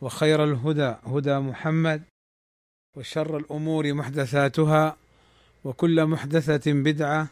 [0.00, 2.02] وخير الهدى هدى محمد
[2.96, 4.96] وشر الأمور محدثاتها
[5.64, 7.28] وكل محدثة بدعة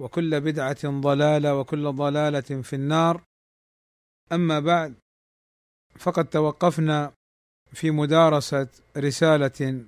[0.00, 3.22] وكل بدعة ضلالة وكل ضلالة في النار.
[4.32, 4.94] أما بعد
[5.98, 7.12] فقد توقفنا
[7.72, 9.84] في مدارسة رسالة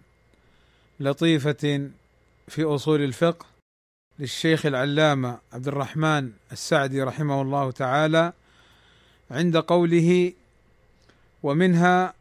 [1.00, 1.90] لطيفة
[2.48, 3.46] في أصول الفقه
[4.18, 8.32] للشيخ العلامة عبد الرحمن السعدي رحمه الله تعالى
[9.30, 10.32] عند قوله
[11.46, 12.14] ومنها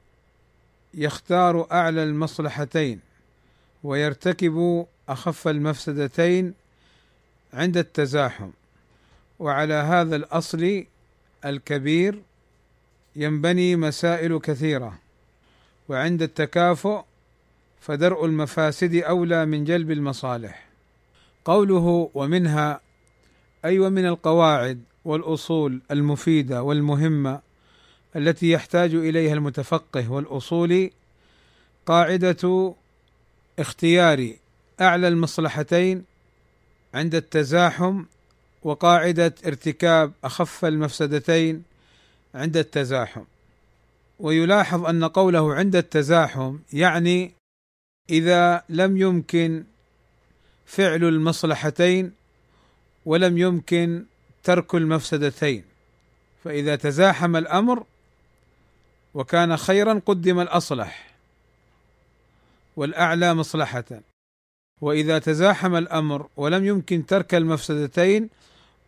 [0.93, 2.99] يختار أعلى المصلحتين
[3.83, 6.53] ويرتكب أخف المفسدتين
[7.53, 8.49] عند التزاحم
[9.39, 10.85] وعلى هذا الأصل
[11.45, 12.21] الكبير
[13.15, 14.99] ينبني مسائل كثيرة
[15.89, 17.03] وعند التكافؤ
[17.81, 20.65] فدرء المفاسد أولى من جلب المصالح.
[21.45, 22.81] قوله ومنها
[23.65, 27.44] أي ومن القواعد والأصول المفيدة والمهمة
[28.15, 30.91] التي يحتاج إليها المتفقه والاصولي
[31.85, 32.73] قاعدة
[33.59, 34.33] اختيار
[34.81, 36.03] أعلى المصلحتين
[36.93, 38.03] عند التزاحم
[38.63, 41.63] وقاعدة ارتكاب أخف المفسدتين
[42.35, 43.23] عند التزاحم.
[44.19, 47.31] ويلاحظ أن قوله عند التزاحم يعني
[48.09, 49.63] إذا لم يمكن
[50.65, 52.11] فعل المصلحتين
[53.05, 54.05] ولم يمكن
[54.43, 55.63] ترك المفسدتين.
[56.43, 57.83] فإذا تزاحم الأمر
[59.15, 61.15] وكان خيرا قدم الأصلح
[62.75, 64.01] والأعلى مصلحة.
[64.81, 68.29] وإذا تزاحم الأمر ولم يمكن ترك المفسدتين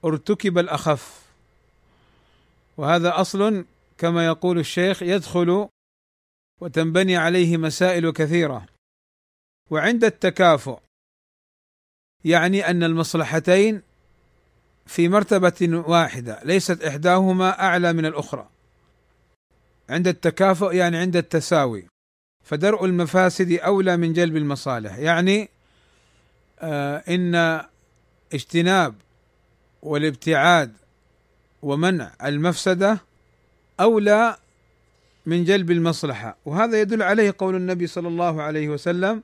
[0.05, 1.25] ارتكب الأخف.
[2.77, 3.65] وهذا أصل
[3.97, 5.69] كما يقول الشيخ يدخل
[6.61, 8.65] وتنبني عليه مسائل كثيرة.
[9.71, 10.79] وعند التكافؤ
[12.25, 13.81] يعني أن المصلحتين
[14.85, 18.49] في مرتبة واحدة ليست إحداهما أعلى من الأخرى.
[19.89, 21.87] عند التكافؤ يعني عند التساوي.
[22.45, 24.97] فدرء المفاسد أولى من جلب المصالح.
[24.97, 25.49] يعني
[26.59, 27.61] آه إن
[28.33, 28.95] اجتناب
[29.81, 30.73] والابتعاد
[31.61, 32.99] ومنع المفسده
[33.79, 34.37] أولى
[35.25, 36.37] من جلب المصلحة.
[36.45, 39.23] وهذا يدل عليه قول النبي صلى الله عليه وسلم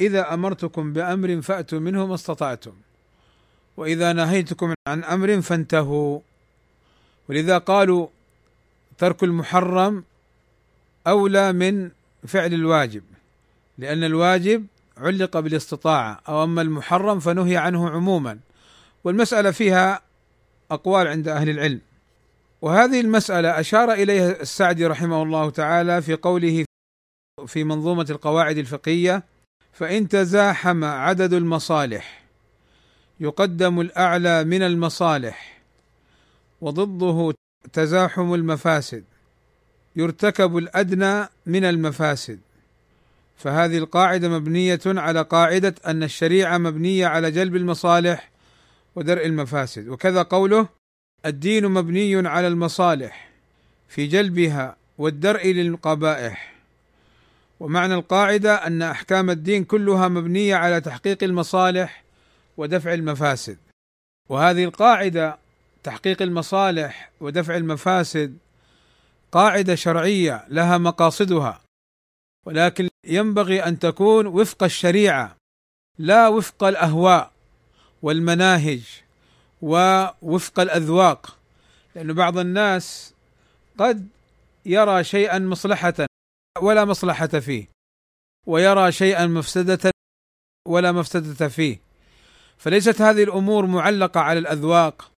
[0.00, 2.72] إذا أمرتكم بأمر فأتوا منه ما استطعتم
[3.76, 6.20] وإذا نهيتكم عن أمر فانتهوا.
[7.28, 8.08] ولذا قالوا
[8.98, 10.04] ترك المحرم
[11.06, 11.90] أولى من
[12.26, 13.02] فعل الواجب
[13.78, 18.38] لأن الواجب علق بالاستطاعة أو أما المحرم فنهي عنه عموما.
[19.04, 20.02] والمسألة فيها
[20.70, 21.80] أقوال عند أهل العلم.
[22.62, 26.64] وهذه المسألة أشار إليها السعدي رحمه الله تعالى في قوله
[27.46, 29.22] في منظومة القواعد الفقهية
[29.72, 32.24] فإن تزاحم عدد المصالح
[33.20, 35.60] يقدم الأعلى من المصالح
[36.60, 37.34] وضده
[37.72, 39.04] تزاحم المفاسد
[39.96, 42.38] يرتكب الأدنى من المفاسد.
[43.36, 48.30] فهذه القاعدة مبنية على قاعدة أن الشريعة مبنية على جلب المصالح
[48.96, 49.88] ودرء المفاسد.
[49.88, 50.68] وكذا قوله
[51.26, 53.30] الدين مبني على المصالح
[53.88, 56.54] في جلبها والدرء للقبائح.
[57.60, 62.04] ومعنى القاعدة أن أحكام الدين كلها مبنية على تحقيق المصالح
[62.56, 63.58] ودفع المفاسد.
[64.28, 65.38] وهذه القاعدة
[65.86, 68.38] تحقيق المصالح ودفع المفاسد
[69.32, 71.60] قاعدة شرعية لها مقاصدها
[72.46, 75.36] ولكن ينبغي أن تكون وفق الشريعة
[75.98, 77.32] لا وفق الأهواء
[78.02, 78.82] والمناهج
[79.62, 81.38] ووفق الأذواق
[81.94, 83.14] لأن بعض الناس
[83.78, 84.08] قد
[84.66, 86.06] يرى شيئا مصلحة
[86.60, 87.68] ولا مصلحة فيه
[88.46, 89.90] ويرى شيئا مفسدة
[90.68, 91.80] ولا مفسدة فيه
[92.58, 95.15] فليست هذه الأمور معلقة على الأذواق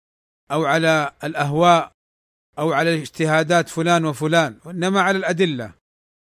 [0.52, 1.92] أو على الأهواء
[2.60, 5.72] أو على اجتهادات فلان وفلان وإنما على الأدلة.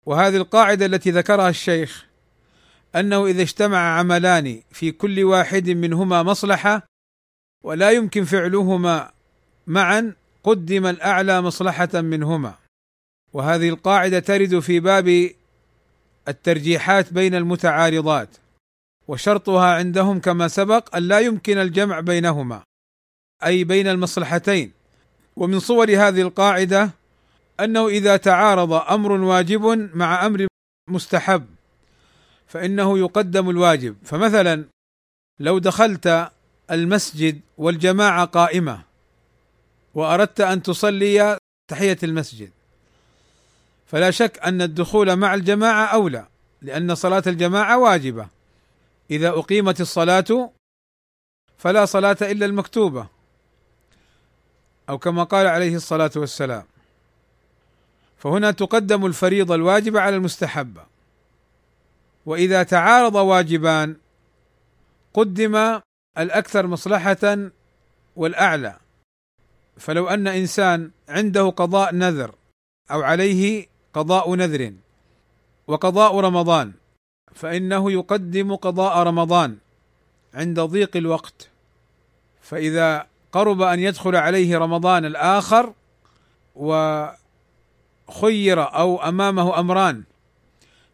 [0.07, 2.07] وهذه القاعدة التي ذكرها الشيخ
[2.97, 6.87] أنه إذا اجتمع عملان في كل واحد منهما مصلحة
[7.65, 9.13] ولا يمكن فعلهما
[9.67, 10.15] معا
[10.45, 12.55] قدم الأعلى مصلحة منهما.
[13.33, 15.31] وهذه القاعدة ترد في باب
[16.29, 18.37] الترجيحات بين المتعارضات
[19.09, 22.63] وشرطها عندهم كما سبق أن لا يمكن الجمع بينهما.
[23.45, 24.73] أي بين المصلحتين.
[25.37, 26.91] ومن صور هذه القاعدة
[27.61, 30.47] أنه إذا تعارض أمر واجب مع أمر
[30.91, 31.47] مستحب
[32.47, 33.97] فإنه يقدم الواجب.
[34.05, 34.65] فمثلا
[35.41, 36.31] لو دخلت
[36.71, 38.83] المسجد والجماعة قائمة
[39.95, 41.39] وأردت أن تصلي
[41.71, 42.51] تحية المسجد
[43.87, 46.27] فلا شك أن الدخول مع الجماعة أولى
[46.63, 48.29] لأن صلاة الجماعة واجبة.
[49.11, 50.51] إذا أقيمت الصلاة
[51.59, 53.07] فلا صلاة إلا المكتوبة.
[54.89, 56.65] أو كما قال عليه الصلاة والسلام.
[58.19, 60.87] فهنا تقدم الفريضة الواجبة على المستحبة.
[62.27, 63.97] وإذا تعارض واجبان
[65.15, 65.81] قدم
[66.19, 67.51] الأكثر مصلحة
[68.17, 68.77] والأعلى.
[69.77, 72.35] فلو أن إنسان عنده قضاء نذر
[72.91, 74.73] أو عليه قضاء نذر
[75.67, 76.73] وقضاء رمضان
[77.35, 79.59] فإنه يقدم قضاء رمضان
[80.35, 81.49] عند ضيق الوقت.
[82.43, 83.07] فإذا
[83.37, 85.73] قرب أن يدخل عليه رمضان الآخر
[86.55, 87.17] وخير
[88.75, 90.03] أو أمامه أمران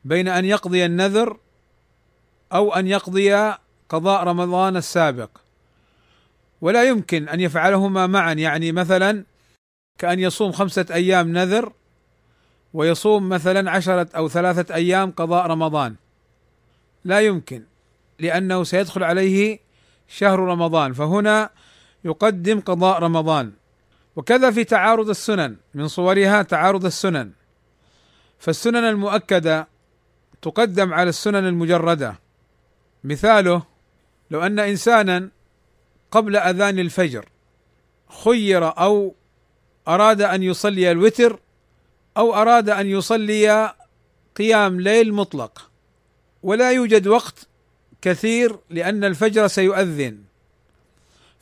[0.04, 1.36] بين أن يقضي النذر
[2.52, 3.54] أو أن يقضي
[3.88, 5.30] قضاء رمضان السابق.
[6.60, 8.32] ولا يمكن أن يفعلهما معا.
[8.32, 9.24] يعني مثلا
[9.98, 11.72] كأن يصوم خمسة أيام نذر
[12.74, 15.94] ويصوم مثلا عشرة أو ثلاثة أيام قضاء رمضان.
[17.04, 17.62] لا يمكن
[18.18, 19.58] لأنه سيدخل عليه
[20.08, 20.92] شهر رمضان.
[20.92, 21.50] فهنا
[22.04, 23.52] يقدم قضاء رمضان.
[24.16, 27.30] وكذا في تعارض السنن من صورها تعارض السنن.
[28.38, 29.68] فالسنن المؤكدة
[30.42, 32.20] تقدم على السنن المجردة.
[33.04, 33.62] مثاله
[34.30, 35.28] لو أن إنسانا
[36.10, 37.28] قبل أذان الفجر
[38.24, 39.14] خير أو
[39.88, 41.40] أراد أن يصلي الوتر
[42.16, 43.74] أو أراد أن يصلي
[44.36, 45.70] قيام ليل مطلق.
[46.42, 47.48] ولا يوجد وقت
[48.02, 50.31] كثير لأن الفجر سيؤذن.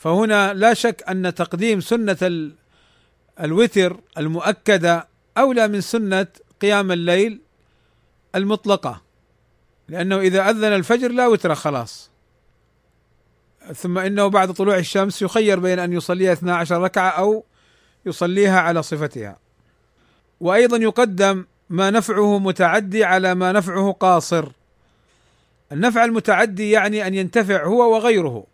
[0.01, 2.51] فهنا لا شك أن تقديم سنة
[3.41, 5.09] الوتر المؤكدة
[5.39, 6.27] أولى من سنة
[6.61, 7.41] قيام الليل
[8.35, 9.03] المطلقة
[9.89, 12.11] لأنه إذا أذن الفجر لا وتر خلاص.
[13.75, 17.45] ثم إنه بعد طلوع الشمس يخير بين أن يصليها 12 ركعة أو
[18.07, 19.37] يصليها على صفتها.
[20.41, 24.49] وأيضا يقدم ما نفعه متعدي على ما نفعه قاصر.
[25.73, 28.50] النفع المتعدي يعني أن ينتفع هو وغيره.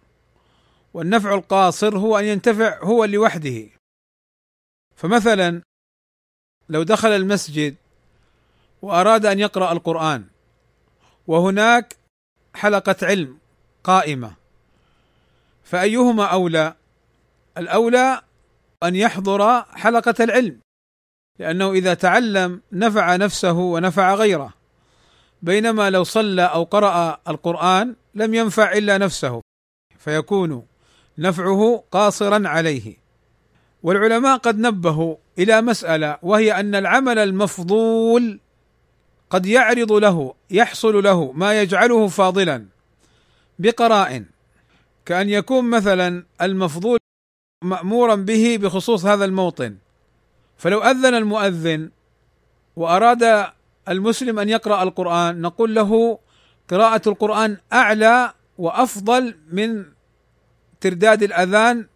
[0.96, 3.68] والنفع القاصر هو أن ينتفع هو لوحده.
[4.96, 5.62] فمثلا
[6.68, 7.74] لو دخل المسجد
[8.82, 10.24] وأراد أن يقرأ القرآن
[11.26, 11.96] وهناك
[12.54, 13.38] حلقة علم
[13.84, 14.34] قائمة
[15.64, 16.74] فأيهما أولى؟
[17.58, 18.22] الأولى
[18.82, 20.60] أن يحضر حلقة العلم
[21.38, 24.54] لأنه إذا تعلم نفع نفسه ونفع غيره.
[25.42, 29.42] بينما لو صلى أو قرأ القرآن لم ينفع إلا نفسه
[29.98, 30.66] فيكون
[31.18, 32.96] نفعه قاصرا عليه.
[33.82, 38.40] والعلماء قد نبهوا إلى مسألة وهي أن العمل المفضول
[39.30, 42.66] قد يعرض له يحصل له ما يجعله فاضلا
[43.58, 44.24] بقرائن.
[45.06, 46.98] كأن يكون مثلا المفضول
[47.64, 49.76] مأمورا به بخصوص هذا الموطن.
[50.56, 51.90] فلو أذن المؤذن
[52.76, 53.46] وأراد
[53.88, 56.18] المسلم أن يقرأ القرآن نقول له
[56.68, 59.84] قراءة القرآن أعلى وأفضل من
[60.80, 61.86] ترداد الأذان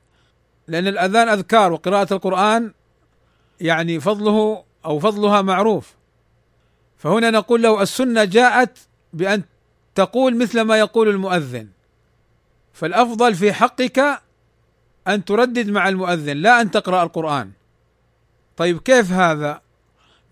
[0.68, 2.72] لأن الأذان أذكار وقراءة القرآن
[3.60, 5.94] يعني فضله أو فضلها معروف.
[6.96, 8.78] فهنا نقول له السنة جاءت
[9.12, 9.42] بأن
[9.94, 11.68] تقول مثل ما يقول المؤذن.
[12.72, 14.20] فالأفضل في حقك
[15.08, 17.50] أن تردد مع المؤذن لا أن تقرأ القرآن.
[18.56, 19.60] طيب كيف هذا؟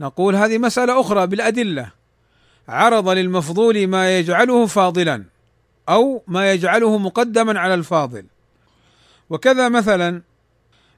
[0.01, 1.91] نقول هذه مسألة أخرى بالأدلة.
[2.69, 5.25] عرض للمفضول ما يجعله فاضلا
[5.89, 8.25] أو ما يجعله مقدما على الفاضل.
[9.31, 10.23] وكذا مثلا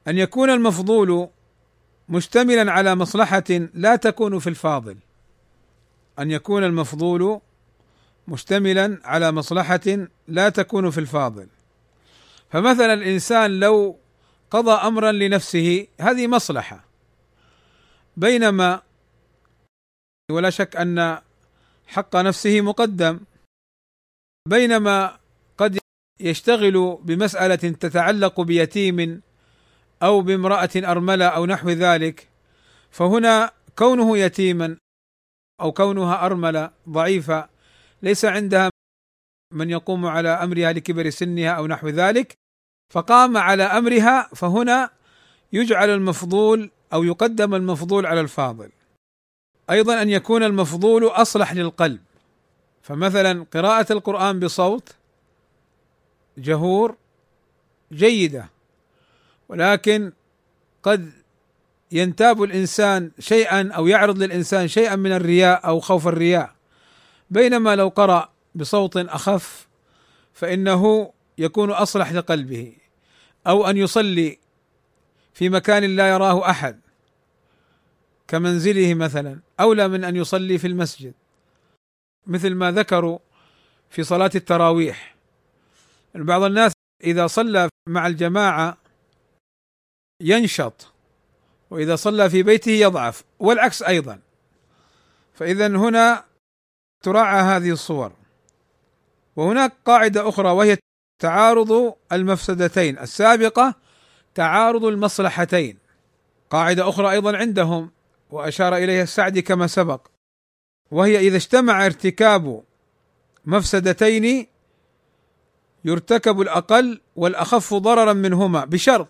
[0.09, 1.29] أن يكون المفضول
[2.09, 4.97] مشتملا على مصلحة لا تكون في الفاضل.
[6.19, 7.41] أن يكون المفضول
[8.29, 11.49] مشتملا على مصلحة لا تكون في الفاضل.
[12.51, 13.99] فمثلا الإنسان لو
[14.51, 16.85] قضى أمرا لنفسه هذه مصلحة.
[18.17, 18.83] بينما
[20.31, 21.19] ولا شك أن
[21.87, 23.21] حق نفسه مقدم.
[24.49, 25.20] بينما
[26.21, 29.23] يشتغل بمسألة تتعلق بيتيم
[30.03, 32.29] أو بامرأة أرملة أو نحو ذلك
[32.91, 34.77] فهنا كونه يتيما
[35.61, 37.49] أو كونها أرملة ضعيفة
[38.03, 38.71] ليس عندها
[39.55, 42.35] من يقوم على أمرها لكبر سنها أو نحو ذلك
[42.93, 44.91] فقام على أمرها فهنا
[45.53, 48.71] يجعل المفضول أو يقدم المفضول على الفاضل.
[49.71, 52.01] أيضا أن يكون المفضول أصلح للقلب.
[52.83, 54.95] فمثلا قراءة القرآن بصوت
[56.39, 56.97] جهور
[57.93, 58.49] جيدة
[59.49, 60.13] ولكن
[60.83, 61.11] قد
[61.93, 66.55] ينتاب الإنسان شيئا أو يعرض للإنسان شيئا من الرياء أو خوف الرياء.
[67.31, 69.69] بينما لو قرأ بصوت أخف
[70.35, 72.73] فإنه يكون أصلح لقلبه
[73.47, 74.39] أو أن يصلي
[75.35, 76.81] في مكان لا يراه أحد
[78.29, 81.15] كمنزله مثلا اولى من أن يصلي في المسجد
[82.27, 83.19] مثل ما ذكروا
[83.91, 85.17] في صلاة التراويح.
[86.15, 86.73] بعض الناس
[87.05, 88.77] إذا صلى مع الجماعة
[90.21, 90.93] ينشط
[91.71, 94.21] وإذا صلى في بيته يضعف والعكس أيضا.
[95.35, 96.25] فاذا هنا
[97.05, 98.13] تراعى هذه الصور.
[99.37, 100.79] وهناك قاعدة أخرى وهي
[101.23, 102.99] تعارض المفسدتين.
[102.99, 103.75] السابقة
[104.35, 105.79] تعارض المصلحتين.
[106.51, 107.91] قاعدة أخرى أيضا عندهم
[108.31, 110.07] وأشار إليها السعدي كما سبق.
[110.91, 112.65] وهي إذا اجتمع ارتكاب
[113.45, 114.47] مفسدتين
[115.85, 119.09] يرتكب الأقل والأخف ضررا منهما بشرط.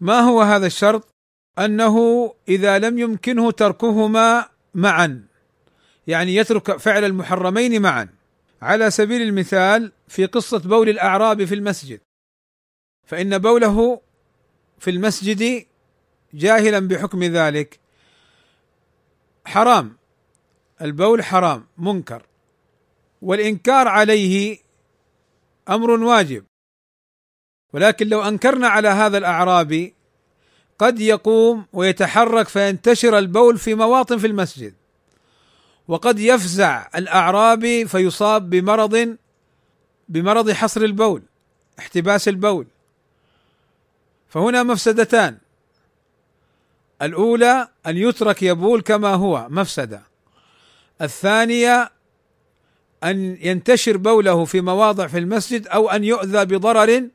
[0.00, 1.08] ما هو هذا الشرط؟
[1.58, 1.96] أنه
[2.48, 5.26] إذا لم يمكنه تركهما معا
[6.06, 8.08] يعني يترك فعل المحرمين معا.
[8.62, 12.00] على سبيل المثال في قصة بول الأعراب في المسجد.
[13.06, 14.00] فإن بوله
[14.78, 15.66] في المسجد
[16.34, 17.80] جاهلا بحكم ذلك.
[19.44, 19.96] حرام.
[20.82, 22.26] البول حرام منكر.
[23.22, 24.63] والإنكار عليه
[25.68, 26.44] أمر واجب.
[27.72, 29.94] ولكن لو أنكرنا على هذا الاعرابي
[30.78, 34.74] قد يقوم ويتحرك فينتشر البول في مواطن في المسجد.
[35.88, 39.16] وقد يفزع الاعرابي فيصاب بمرض
[40.08, 41.22] بمرض حصر البول
[41.78, 42.66] احتباس البول.
[44.28, 45.38] فهنا مفسدتان.
[47.02, 50.02] الأولى أن يترك يبول كما هو مفسدة.
[51.02, 51.90] الثانية
[53.04, 57.08] أن ينتشر بوله في مواضع في المسجد أو أن يؤذى بضرر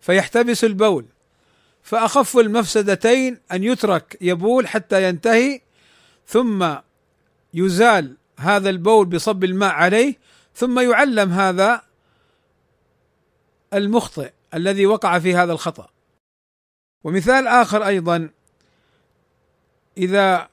[0.00, 1.06] فيحتبس البول.
[1.82, 5.60] فأخف المفسدتين أن يترك يبول حتى ينتهي
[6.26, 6.74] ثم
[7.54, 10.14] يزال هذا البول بصب الماء عليه
[10.54, 11.82] ثم يعلم هذا
[13.74, 15.88] المخطئ الذي وقع في هذا الخطأ.
[17.04, 18.30] ومثال آخر أيضا
[19.98, 20.48] إذا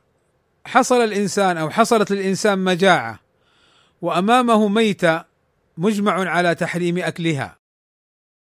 [0.66, 3.23] حصل الإنسان أو حصلت للإنسان مجاعة
[4.04, 5.24] وأمامه ميته
[5.78, 7.58] مجمع على تحريم أكلها.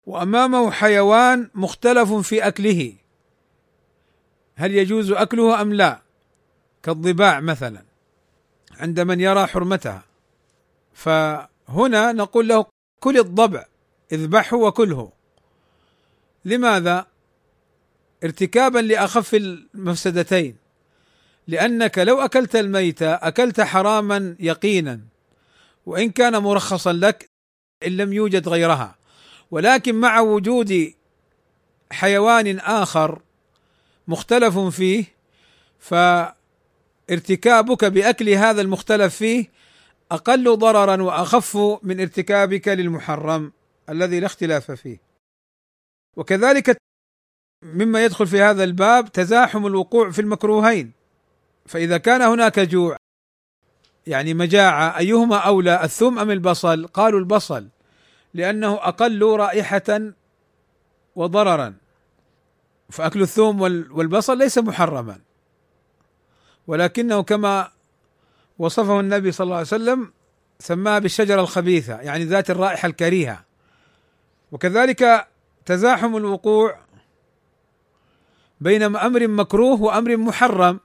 [0.06, 2.94] وأمامه حيوان مختلف في أكله.
[4.56, 6.02] هل يجوز أكله أم لا؟
[6.84, 7.84] كالضباع مثلا
[8.80, 10.04] عند من يرى حرمتها.
[10.94, 12.66] فهنا نقول له
[13.00, 13.66] كل الضبع
[14.12, 15.12] اذبحه وكله.
[16.46, 17.08] لماذا؟
[18.24, 20.58] ارتكابا لأخف المفسدتين.
[21.48, 25.17] لأنك لو أكلت الميت أكلت حراما يقينا.
[25.88, 27.30] وإن كان مرخصا لك
[27.86, 28.96] إن لم يوجد غيرها.
[29.52, 30.94] ولكن مع وجود
[31.92, 33.22] حيوان آخر
[34.08, 35.06] مختلف فيه
[35.80, 39.52] فارتكابك بأكل هذا المختلف فيه
[40.12, 43.52] أقل ضررا وأخف من ارتكابك للمحرم
[43.90, 44.98] الذي لا اختلاف فيه.
[46.18, 46.78] وكذلك
[47.64, 50.92] مما يدخل في هذا الباب تزاحم الوقوع في المكروهين.
[51.66, 52.97] فإذا كان هناك جوع
[54.08, 57.68] يعني مجاعة أيهما أولى الثوم أم البصل؟ قالوا البصل
[58.34, 60.12] لأنه أقل رائحة
[61.16, 61.74] وضررا.
[62.90, 63.62] فأكل الثوم
[63.92, 65.20] والبصل ليس محرما.
[66.68, 67.72] ولكنه كما
[68.60, 70.14] وصفه النبي صلى الله عليه وسلم
[70.60, 73.46] سماها بالشجرة الخبيثة يعني ذات الرائحة الكريهة.
[74.52, 75.28] وكذلك
[75.66, 76.80] تزاحم الوقوع
[78.62, 80.80] بين أمر مكروه وأمر محرم.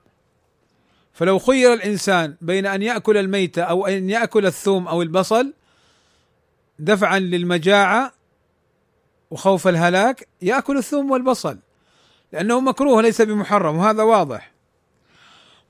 [1.12, 5.54] فلو خير الإنسان بين أن يأكل الميت أو أن يأكل الثوم أو البصل
[6.78, 8.12] دفعا للمجاعة
[9.30, 11.58] وخوف الهلاك يأكل الثوم والبصل
[12.32, 14.52] لأنه مكروه ليس بمحرم وهذا واضح.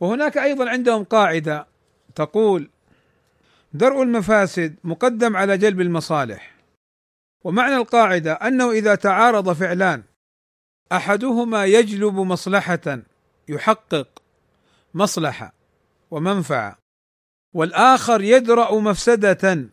[0.00, 1.66] وهناك أيضا عندهم قاعدة
[2.14, 2.70] تقول
[3.72, 6.54] درء المفاسد مقدم على جلب المصالح.
[7.44, 10.02] ومعنى القاعدة أنه إذا تعارض فعلان
[10.92, 12.98] أحدهما يجلب مصلحة
[13.48, 14.21] يحقق
[14.94, 15.54] مصلحة
[16.10, 16.78] ومنفعة.
[17.54, 19.68] والآخر يدرأ مفسدة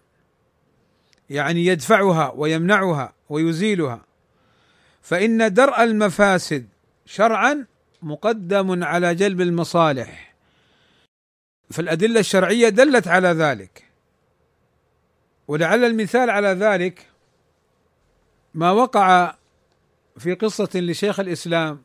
[1.29, 4.01] يعني يدفعها ويمنعها ويزيلها.
[5.01, 6.67] فإن درء المفاسد
[7.05, 7.65] شرعا
[8.01, 10.35] مقدم على جلب المصالح.
[11.71, 13.83] فالأدلة الشرعية دلت على ذلك.
[15.47, 17.07] ولعل المثال على ذلك
[18.53, 19.35] ما وقع
[20.17, 21.81] في قصة لشيخ الإسلام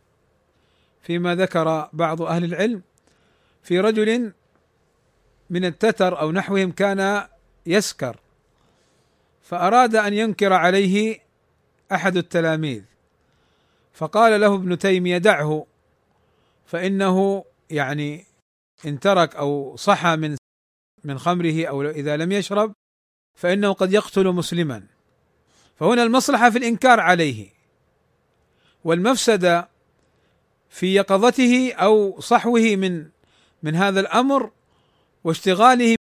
[1.03, 2.83] فيما ذكر بعض أهل العلم.
[3.65, 4.33] في رجل
[5.51, 7.29] من التتر أو نحوهم كان
[7.67, 8.17] يسكر
[9.43, 11.19] فأراد أن ينكر عليه
[11.93, 12.83] أحد التلاميذ
[13.93, 15.67] فقال له ابن تيمية دعه
[16.67, 18.25] فإنه يعني
[18.87, 20.37] إن ترك أو صحى من
[21.05, 22.73] من خمره أو إذا لم يشرب
[23.39, 24.87] فإنه قد يقتل مسلما.
[25.77, 27.51] فهنا المصلحة في الإنكار عليه
[28.85, 29.69] والمفسده
[30.69, 33.14] في يقظته أو صحوه من
[33.65, 34.51] من هذا الأمر
[35.25, 35.97] واشتغاله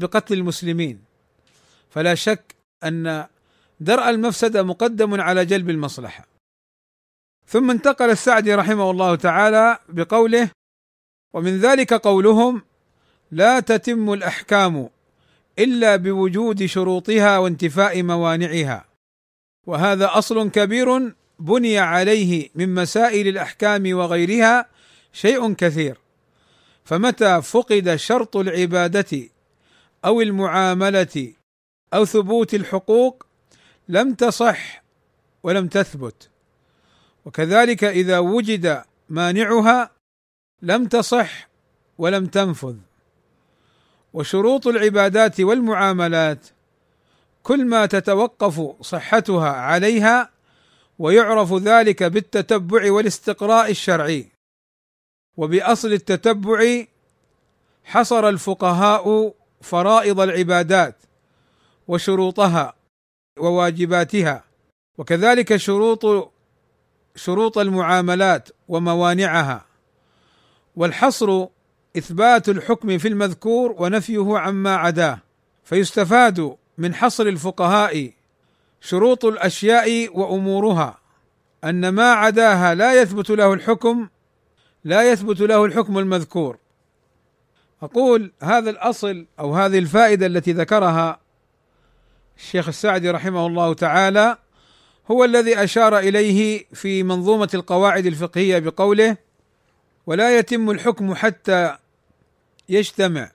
[0.00, 1.04] بقتل المسلمين.
[1.90, 2.54] فلا شك
[2.84, 3.26] أن
[3.80, 6.26] درء المفسده مقدم على جلب المصلحة.
[7.46, 10.50] ثم انتقل السعدي رحمه الله تعالى بقوله
[11.34, 12.62] ومن ذلك قولهم
[13.30, 14.88] لا تتم الأحكام
[15.58, 18.84] إلا بوجود شروطها وانتفاء موانعها.
[19.66, 24.66] وهذا أصل كبير بني عليه من مسائل الأحكام وغيرها
[25.12, 26.01] شيء كثير.
[26.84, 29.28] فمتى فقد شرط العبادة
[30.04, 31.32] أو المعاملة
[31.94, 33.26] أو ثبوت الحقوق
[33.88, 34.82] لم تصح
[35.42, 36.28] ولم تثبت.
[37.24, 39.90] وكذلك إذا وجد مانعها
[40.62, 41.48] لم تصح
[41.98, 42.76] ولم تنفذ.
[44.12, 46.46] وشروط العبادات والمعاملات
[47.42, 50.30] كل ما تتوقف صحتها عليها
[50.98, 54.31] ويعرف ذلك بالتتبع والاستقراء الشرعي.
[55.36, 56.84] وبأصل التتبع
[57.84, 61.02] حصر الفقهاء فرائض العبادات
[61.88, 62.74] وشروطها
[63.38, 64.44] وواجباتها
[64.98, 66.32] وكذلك شروط
[67.16, 69.66] شروط المعاملات وموانعها.
[70.76, 71.46] والحصر
[71.96, 75.18] إثبات الحكم في المذكور ونفيه عما عداه
[75.64, 78.12] فيستفاد من حصر الفقهاء
[78.80, 80.98] شروط الأشياء وأمورها
[81.64, 84.08] أن ما عداها لا يثبت له الحكم
[84.84, 86.58] لا يثبت له الحكم المذكور.
[87.82, 91.20] أقول هذا الأصل أو هذه الفائدة التي ذكرها
[92.36, 94.36] الشيخ السعدي رحمه الله تعالى
[95.10, 99.16] هو الذي أشار إليه في منظومة القواعد الفقهية بقوله
[100.06, 101.76] ولا يتم الحكم حتى
[102.68, 103.30] يجتمع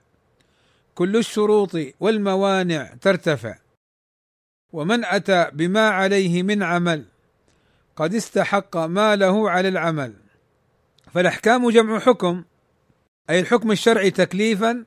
[0.94, 3.58] كل الشروط والموانع ترتفع
[4.72, 7.04] ومن أتى بما عليه من عمل
[7.96, 10.14] قد استحق ما له على العمل.
[11.14, 12.44] فالأحكام جمع حكم
[13.30, 14.84] أي الحكم الشرعي تكليفا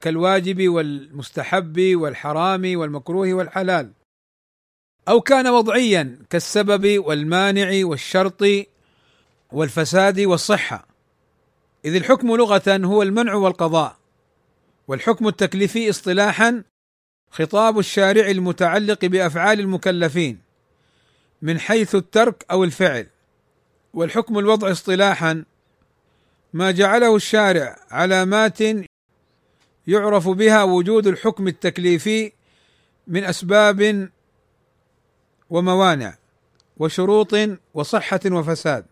[0.00, 3.92] كالواجب والمستحب والحرام والمكروه والحلال
[5.08, 8.42] أو كان وضعيا كالسبب والمانع والشرط
[9.52, 10.86] والفساد والصحة.
[11.84, 13.96] إذ الحكم لغة هو المنع والقضاء
[14.88, 16.64] والحكم التكليفي اصطلاحا
[17.30, 20.38] خطاب الشارع المتعلق بأفعال المكلفين
[21.42, 23.06] من حيث الترك أو الفعل.
[23.94, 25.44] والحكم الوضع اصطلاحا
[26.52, 28.58] ما جعله الشارع علامات
[29.86, 32.32] يعرف بها وجود الحكم التكليفي
[33.06, 34.08] من أسباب
[35.50, 36.14] وموانع
[36.76, 37.34] وشروط
[37.74, 38.84] وصحة وفساد.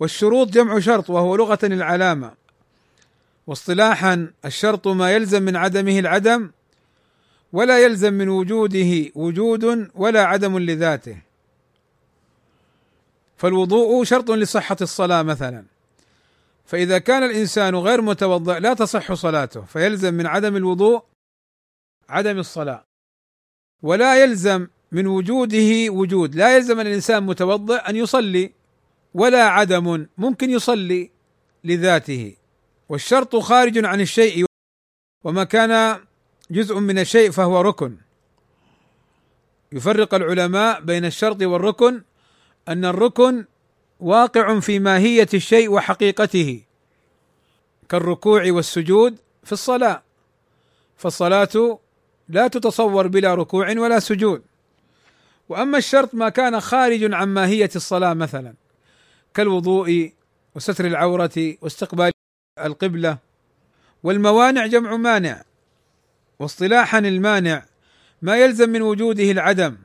[0.00, 2.32] والشروط جمع شرط وهو لغة العلامة.
[3.46, 6.50] واصطلاحا الشرط ما يلزم من عدمه العدم
[7.52, 11.31] ولا يلزم من وجوده وجود ولا عدم لذاته.
[13.42, 15.64] فالوضوء شرط لصحة الصلاة مثلا.
[16.66, 21.02] فإذا كان الإنسان غير متوضئ لا تصح صلاته فيلزم من عدم الوضوء
[22.08, 22.84] عدم الصلاة.
[23.82, 28.52] ولا يلزم من وجوده وجود لا يلزم الإنسان متوضئ أن يصلي
[29.14, 31.10] ولا عدم ممكن يصلي
[31.64, 32.36] لذاته.
[32.88, 34.44] والشرط خارج عن الشيء
[35.24, 36.00] وما كان
[36.50, 37.96] جزء من الشيء فهو ركن.
[39.72, 42.02] يفرق العلماء بين الشرط والركن
[42.68, 43.44] أن الركن
[44.00, 46.60] واقع في ماهية الشيء وحقيقته
[47.88, 50.02] كالركوع والسجود في الصلاة.
[50.96, 51.78] فالصلاة
[52.28, 54.42] لا تتصور بلا ركوع ولا سجود.
[55.48, 58.54] وأما الشرط ما كان خارج عن ماهية الصلاة مثلا
[59.34, 60.12] كالوضوء
[60.54, 62.10] وستر العورة واستقبال
[62.58, 63.18] القبلة.
[64.02, 65.42] والموانع جمع مانع
[66.38, 67.64] واصطلاحا المانع
[68.22, 69.76] ما يلزم من وجوده العدم.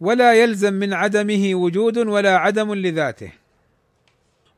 [0.00, 3.32] ولا يلزم من عدمه وجود ولا عدم لذاته.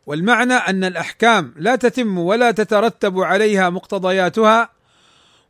[0.06, 4.70] والمعنى أن الأحكام لا تتم ولا تترتب عليها مقتضياتها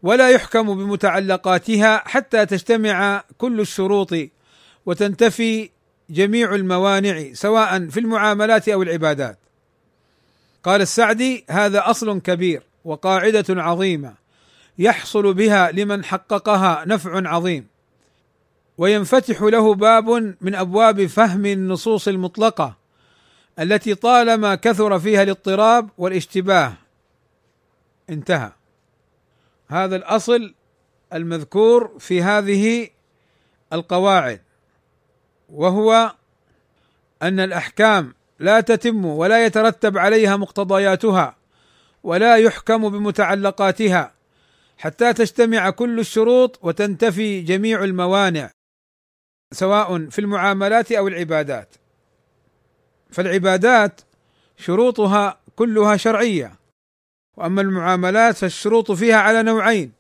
[0.03, 4.14] ولا يحكم بمتعلقاتها حتى تجتمع كل الشروط
[4.87, 5.70] وتنتفي
[6.11, 9.38] جميع الموانع سواء في المعاملات أو العبادات.
[10.64, 14.14] قال السعدي هذا أصل كبير وقاعدة عظيمة
[14.79, 17.66] يحصل بها لمن حققها نفع عظيم.
[18.81, 22.77] وينفتح له باب من أبواب فهم النصوص المطلقة
[23.59, 26.73] التي طالما كثر فيها الاضطراب والاشتباه.
[28.11, 28.53] انتهى.
[29.69, 30.55] هذا الأصل
[31.12, 32.88] المذكور في هذه
[33.73, 34.40] القواعد
[35.49, 36.12] وهو
[37.23, 41.37] أن الأحكام لا تتم ولا يترتب عليها مقتضياتها
[42.03, 44.12] ولا يحكم بمتعلقاتها
[44.79, 48.51] حتى تجتمع كل الشروط وتنتفي جميع الموانع.
[49.52, 51.74] سواء في المعاملات أو العبادات.
[53.10, 54.00] فالعبادات
[54.56, 56.52] شروطها كلها شرعية
[57.36, 59.92] وأما المعاملات فالشروط فيها على نوعين.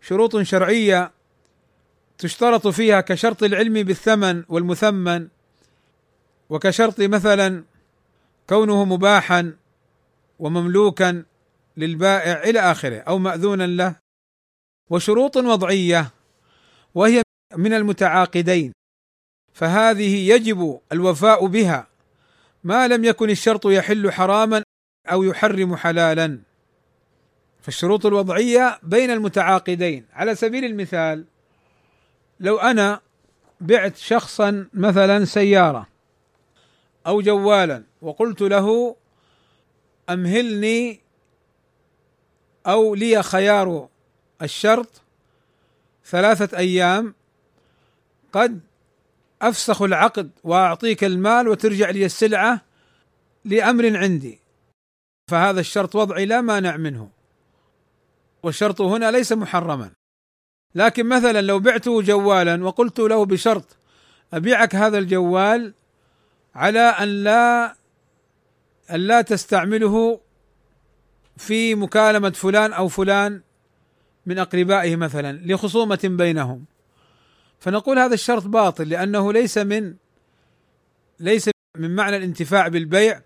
[0.00, 1.12] شروط شرعية
[2.18, 5.28] تشترط فيها كشرط العلم بالثمن والمثمن
[6.50, 7.64] وكشرط مثلا
[8.48, 9.56] كونه مباحا
[10.38, 11.24] ومملوكا
[11.76, 13.96] للبائع إلى آخره أو ماذونا له.
[14.90, 16.10] وشروط وضعية
[16.94, 17.22] وهي
[17.56, 18.72] من المتعاقدين.
[19.56, 21.86] فهذه يجب الوفاء بها.
[22.64, 24.62] ما لم يكن الشرط يحل حراما
[25.06, 26.38] أو يحرم حلالا.
[27.62, 30.06] فالشروط الوضعية بين المتعاقدين.
[30.12, 31.24] على سبيل المثال
[32.40, 33.00] لو أنا
[33.60, 35.86] بعت شخصا مثلا سيارة
[37.06, 38.96] أو جوالا وقلت له
[40.10, 41.00] أمهلني
[42.66, 43.88] أو لي خيار
[44.42, 45.02] الشرط
[46.04, 47.14] ثلاثة أيام
[48.32, 48.60] قد
[49.42, 52.60] أفسخ العقد وأعطيك المال وترجع لي السلعة
[53.44, 54.38] لأمر عندي.
[55.30, 57.10] فهذا الشرط وضعي لا مانع منه.
[58.42, 59.90] والشرط هنا ليس محرما.
[60.74, 63.76] لكن مثلا لو بعته جوالا وقلت له بشرط
[64.32, 65.74] أبيعك هذا الجوال
[66.54, 67.74] على أن لا
[68.90, 70.20] أن لا تستعمله
[71.36, 73.40] في مكالمة فلان أو فلان
[74.26, 76.64] من أقربائه مثلا لخصومة بينهم.
[77.60, 79.94] فنقول هذا الشرط باطل لأنه ليس من
[81.20, 83.22] ليس من معنى الانتفاع بالبيع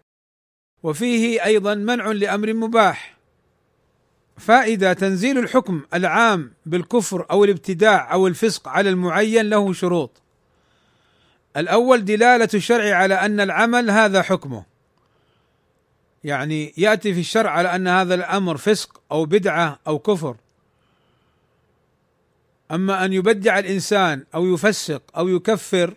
[0.82, 3.16] وفيه أيضا منع لأمر مباح.
[4.36, 10.22] فائده تنزيل الحكم العام بالكفر أو الابتداع أو الفسق على المعين له شروط.
[11.56, 14.64] الأول دلالة الشرع على أن العمل هذا حكمه.
[16.24, 20.36] يعني يأتي في الشرع على أن هذا الأمر فسق أو بدعة أو كفر.
[22.70, 25.94] أما أن يبدع الإنسان أو يفسق أو يكفر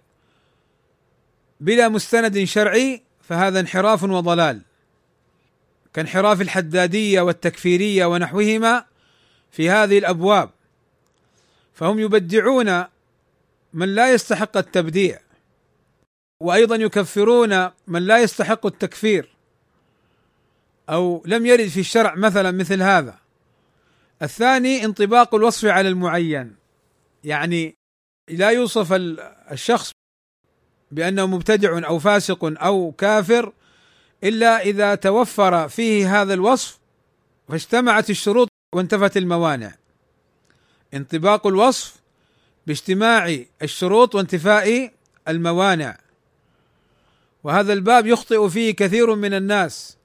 [1.59, 4.61] بلا مستند شرعي فهذا انحراف وضلال.
[5.93, 8.85] كانحراف الحدادية والتكفيرية ونحوهما
[9.51, 10.49] في هذه الأبواب.
[11.73, 12.83] فهم يبدعون
[13.73, 15.19] من لا يستحق التبديع
[16.39, 19.29] وأيضا يكفرون من لا يستحق التكفير
[20.89, 23.19] أو لم يرد في الشرع مثلا مثل هذا.
[24.21, 26.62] الثاني انطباق الوصف على المعين.
[27.23, 27.75] يعني
[28.29, 28.93] لا يوصف
[29.51, 29.91] الشخص
[30.91, 33.53] بأنه مبتدع أو فاسق أو كافر
[34.23, 36.79] إلا إذا توفر فيه هذا الوصف
[37.49, 39.75] فاجتمعت الشروط وانتفت الموانع.
[40.93, 41.95] انطباق الوصف
[42.67, 44.91] باجتماع الشروط وانتفاء
[45.27, 45.97] الموانع.
[47.43, 49.97] وهذا الباب يخطئ فيه كثير من الناس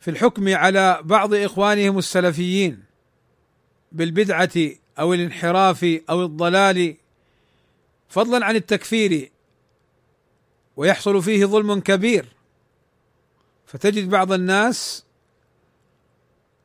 [0.00, 2.82] في الحكم على بعض إخوانهم السلفيين
[3.92, 4.50] بالبدعة
[4.98, 6.96] أو الانحراف أو الضلال
[8.08, 9.30] فضلا عن التكفير
[10.76, 12.26] ويحصل فيه ظلم كبير.
[13.66, 15.04] فتجد بعض الناس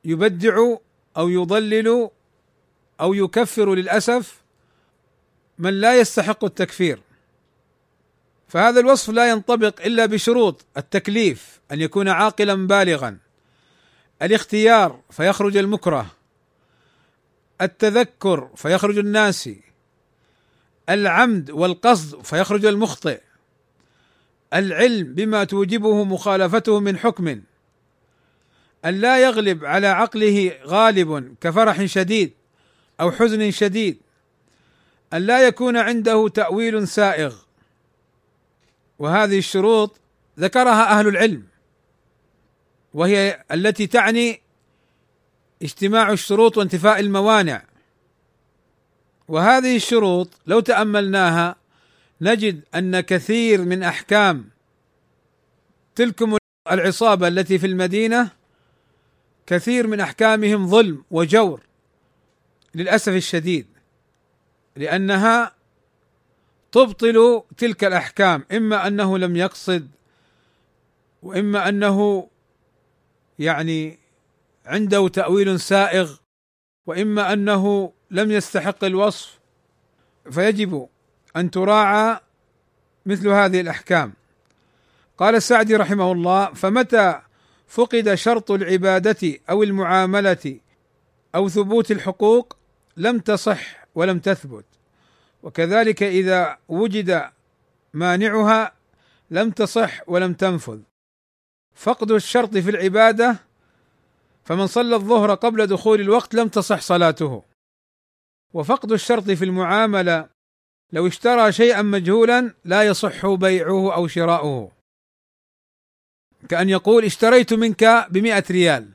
[0.05, 0.75] يبدع
[1.17, 2.09] أو يضلل
[3.01, 4.41] أو يكفر للأسف
[5.57, 7.01] من لا يستحق التكفير.
[8.47, 13.17] فهذا الوصف لا ينطبق إلا بشروط التكليف أن يكون عاقلا بالغا.
[14.21, 16.20] الاختيار فيخرج المكره.
[17.61, 19.61] التذكر فيخرج الناسي
[20.89, 23.21] العمد والقصد فيخرج المخطئ
[24.53, 27.27] العلم بما توجبه مخالفته من حكم
[28.85, 32.33] أن لا يغلب على عقله غالب كفرح شديد
[33.01, 33.97] أو حزن شديد
[35.13, 37.35] أن لا يكون عنده تأويل سائغ.
[38.99, 39.99] وهذه الشروط
[40.39, 41.43] ذكرها أهل العلم
[42.93, 44.41] وهي التي تعني
[45.61, 47.63] اجتماع الشروط وانتفاء الموانع.
[49.27, 51.55] وهذه الشروط لو تأملناها
[52.21, 54.49] نجد أن كثير من أحكام
[55.95, 56.37] تلكم
[56.71, 58.31] العصابة التي في المدينة
[59.45, 61.61] كثير من أحكامهم ظلم وجور
[62.75, 63.67] للأسف الشديد
[64.75, 65.51] لأنها
[66.71, 69.87] تبطل تلك الأحكام إما أنه لم يقصد
[71.23, 72.27] وإما أنه
[73.39, 73.99] يعني
[74.65, 76.15] عنده تأويل سائغ
[76.85, 79.39] وإما أنه لم يستحق الوصف
[80.31, 80.87] فيجب
[81.35, 82.19] أن تراعى
[83.05, 84.13] مثل هذه الأحكام.
[85.17, 87.21] قال السعدي رحمه الله فمتى
[87.67, 90.59] فقد شرط العبادة أو المعاملة
[91.35, 92.57] أو ثبوت الحقوق
[92.97, 94.65] لم تصح ولم تثبت؟
[95.43, 97.29] وكذلك إذا وجد
[97.93, 98.73] مانعها
[99.31, 100.79] لم تصح ولم تنفذ.
[101.75, 103.50] فقد الشرط في العبادة
[104.43, 107.43] فمن صلى الظهر قبل دخول الوقت لم تصح صلاته.
[108.53, 110.29] وفقد الشرط في المعاملة
[110.93, 114.71] لو اشترى شيئا مجهولا لا يصح بيعه أو شراؤه.
[116.49, 118.89] كأن يقول اشتريت منك بمئة ريال.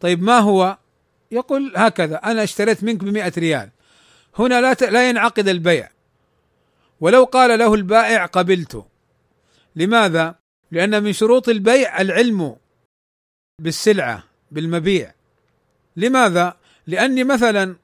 [0.00, 0.78] طيب ما هو؟
[1.30, 3.70] يقول هكذا أنا اشتريت منك بمئة ريال.
[4.38, 5.90] هنا لا لا ينعقد البيع.
[7.00, 8.84] ولو قال له البائع قبلت.
[9.76, 10.34] لماذا؟
[10.70, 12.56] لأن من شروط البيع العلم
[13.58, 14.29] بالسلعة.
[14.50, 15.14] بالمبيع.
[15.96, 17.76] لماذا؟ لأني مثلا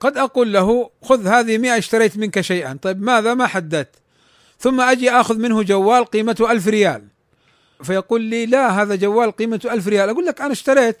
[0.00, 2.78] قد أقول له خذ هذه مئة اشتريت منك شيئا.
[2.82, 3.94] طيب ماذا؟ ما حددت.
[4.58, 7.06] ثم أجي أخذ منه جوال قيمته ألف ريال.
[7.82, 10.08] فيقول لي لا هذا جوال قيمته ألف ريال.
[10.08, 10.98] أقول لك أنا اشتريت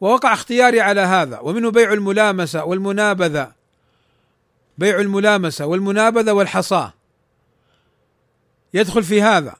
[0.00, 1.38] ووقع اختياري على هذا.
[1.38, 3.52] ومنه بيع الملامسة والمنابذة.
[4.78, 6.92] بيع الملامسة والمنابذة والحصاة.
[8.74, 9.56] يدخل في هذا.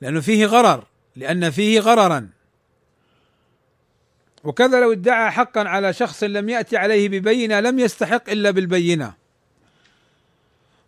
[0.00, 0.84] لأنه فيه غرر.
[1.16, 2.28] لأن فيه غررا.
[4.44, 9.14] وكذا لو ادعى حقا على شخص لم يأتي عليه ببينة لم يستحق إلا بالبينة.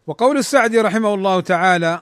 [0.07, 2.01] وقول السعدي رحمه الله تعالى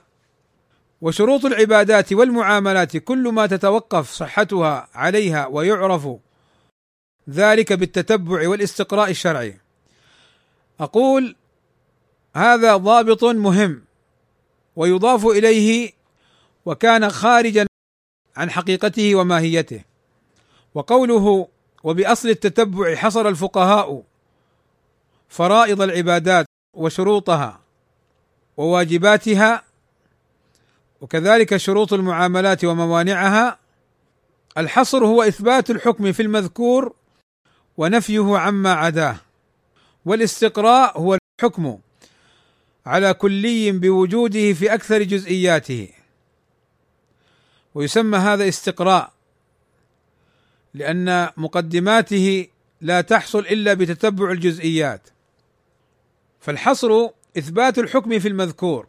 [1.01, 6.07] وشروط العبادات والمعاملات كل ما تتوقف صحتها عليها ويعرف
[7.29, 9.57] ذلك بالتتبع والاستقراء الشرعي.
[10.79, 11.35] أقول
[12.35, 13.81] هذا ضابط مهم
[14.75, 15.91] ويضاف إليه
[16.65, 17.65] وكان خارجا
[18.37, 19.94] عن حقيقته وماهيته.
[20.75, 21.47] وقوله
[21.83, 24.03] وبأصل التتبع حصر الفقهاء
[25.29, 27.59] فرائض العبادات وشروطها
[28.57, 29.63] وواجباتها
[31.01, 33.59] وكذلك شروط المعاملات وموانعها
[34.57, 36.93] الحصر هو إثبات الحكم في المذكور
[37.77, 39.15] ونفيه عما عداه
[40.05, 41.77] والاستقراء هو الحكم
[42.85, 45.89] على كلي بوجوده في أكثر جزئياته
[47.75, 49.14] ويسمى هذا استقراء
[50.75, 52.47] لأن مقدماته
[52.81, 55.09] لا تحصل إلا بتتبع الجزئيات.
[56.39, 58.87] فالحصر إثبات الحكم في المذكور.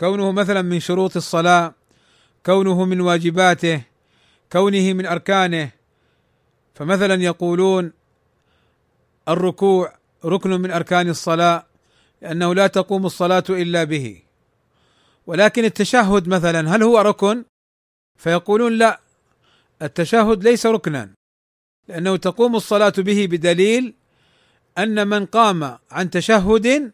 [0.00, 1.74] كونه مثلا من شروط الصلاة
[2.46, 3.82] كونه من واجباته
[4.52, 5.70] كونه من أركانه.
[6.74, 7.92] فمثلا يقولون
[9.28, 11.66] الركوع ركن من أركان الصلاة
[12.22, 14.22] لأنه لا تقوم الصلاة إلا به.
[15.26, 17.44] ولكن التشهد مثلا هل هو ركن؟
[18.16, 19.00] فيقولون لا
[19.82, 21.10] التشهد ليس ركنا
[21.88, 23.94] لأنه تقوم الصلاة به بدليل
[24.78, 26.92] أن من قام عن تشهد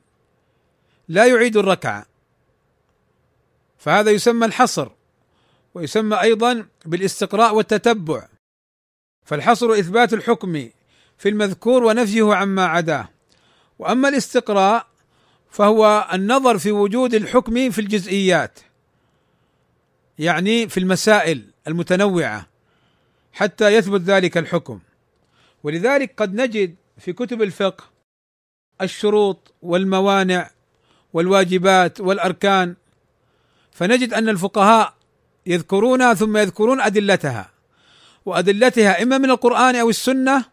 [1.08, 2.06] لا يعيد الركعة.
[3.78, 4.88] فهذا يسمى الحصر
[5.74, 8.28] ويسمى أيضا بالاستقراء والتتبع.
[9.24, 10.68] فالحصر إثبات الحكم
[11.18, 13.08] في المذكور ونفيه عما عداه.
[13.78, 14.86] وأما الاستقراء
[15.50, 18.58] فهو النظر في وجود الحكم في الجزئيات
[20.18, 22.51] يعني في المسائل المتنوعة.
[23.32, 24.80] حتى يثبت ذلك الحكم.
[25.62, 27.84] ولذلك قد نجد في كتب الفقه
[28.82, 30.50] الشروط والموانع
[31.12, 32.74] والواجبات والأركان
[33.70, 34.94] فنجد أن الفقهاء
[35.46, 37.50] يذكرونها ثم يذكرون أدلتها
[38.26, 40.44] وأدلتها إما من القرآن أو السنة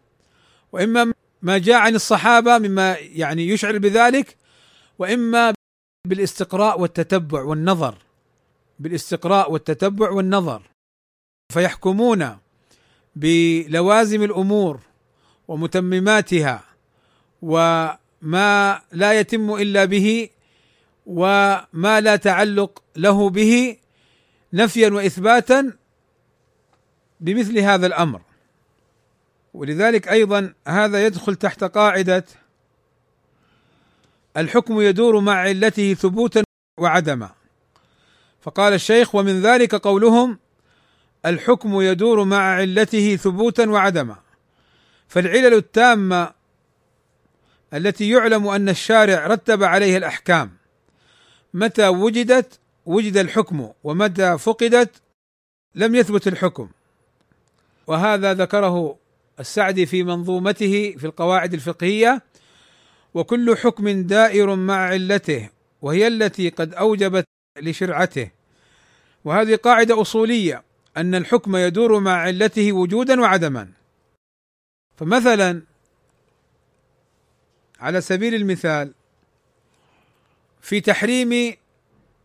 [0.72, 1.12] وإما
[1.42, 4.36] ما جاء عن الصحابة مما يعني يشعر بذلك
[4.98, 5.54] وإما
[6.06, 7.94] بالاستقراء والتتبع والنظر.
[8.78, 10.62] بالاستقراء والتتبع والنظر.
[11.52, 12.38] فيحكمون
[13.16, 14.80] بلوازم الأمور
[15.48, 16.64] ومتمماتها
[17.42, 20.28] وما لا يتم إلا به
[21.06, 23.76] وما لا تعلق له به
[24.52, 25.72] نفيا واثباتا
[27.20, 28.22] بمثل هذا الأمر.
[29.54, 32.24] ولذلك أيضا هذا يدخل تحت قاعدة
[34.36, 36.42] الحكم يدور مع علته ثبوتا
[36.78, 37.30] وعدما.
[38.40, 40.38] فقال الشيخ ومن ذلك قولهم
[41.26, 44.16] الحكم يدور مع علته ثبوتا وعدما.
[45.08, 46.32] فالعلل التامة
[47.74, 50.50] التي يعلم أن الشارع رتب عليها الأحكام.
[51.54, 55.02] متى وجدت؟ وجد الحكم ومتى فقدت؟
[55.74, 56.68] لم يثبت الحكم.
[57.86, 58.96] وهذا ذكره
[59.40, 62.22] السعدي في منظومته في القواعد الفقهية.
[63.14, 65.48] وكل حكم دائر مع علته
[65.82, 67.24] وهي التي قد أوجبت
[67.58, 68.30] لشرعته.
[69.24, 70.69] وهذه قاعدة أصولية.
[70.96, 73.72] أن الحكم يدور مع علته وجودا وعدما.
[74.96, 75.62] فمثلا
[77.80, 78.92] على سبيل المثال
[80.60, 81.56] في تحريم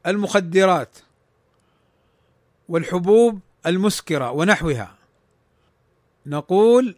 [0.08, 0.98] المخدرات
[2.70, 4.96] والحبوب المسكرة ونحوها
[6.26, 6.96] نقول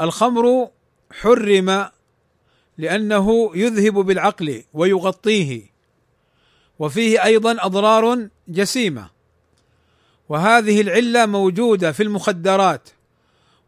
[0.00, 0.70] الخمر
[1.12, 1.88] حرم
[2.78, 5.62] لأنه يذهب بالعقل ويغطيه
[6.78, 9.15] وفيه أيضا أضرار جسيمة.
[10.28, 12.88] وهذه العلة موجودة في المخدرات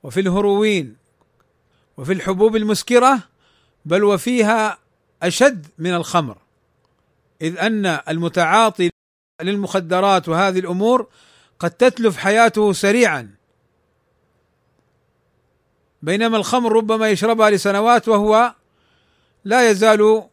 [0.03, 0.97] وفي الهروين
[1.97, 3.19] وفي الحبوب المسكرة
[3.85, 4.79] بل وفيها
[5.23, 6.37] أشد من الخمر
[7.43, 8.91] إذ أن المتعاطي
[9.43, 11.07] للمخدرات وهذه الأمور
[11.59, 13.35] قد تتلف حياته سريعا.
[16.03, 18.55] بينما الخمر ربما يشربها لسنوات وهو
[19.45, 20.29] لا يزال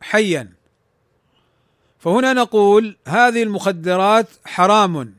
[0.00, 0.52] حيا.
[1.98, 5.17] فهنا نقول هذه المخدرات حرام.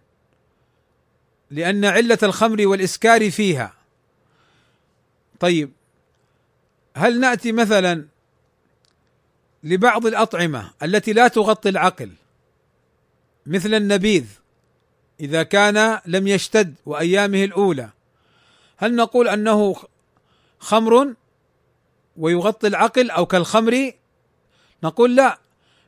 [1.52, 3.74] لأن علة الخمر والإسكار فيها.
[5.40, 5.72] طيب
[6.96, 8.06] هل نأتي مثلا
[9.64, 12.12] لبعض الأطعمة التي لا تغطي العقل
[13.46, 14.26] مثل النبيذ
[15.20, 17.90] إذا كان لم يشتد وأيامه الأولى؟
[18.78, 19.76] هل نقول أنه
[20.60, 21.14] خمر
[22.18, 23.92] ويغطي العقل أو كالخمر؟
[24.84, 25.40] نقول لا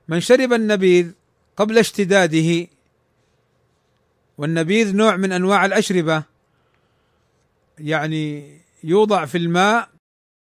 [0.07, 1.11] من شرب النبيذ
[1.57, 2.67] قبل اشتداده
[4.41, 6.23] والنبيذ نوع من أنواع الأشربة.
[7.79, 9.89] يعني يوضع في الماء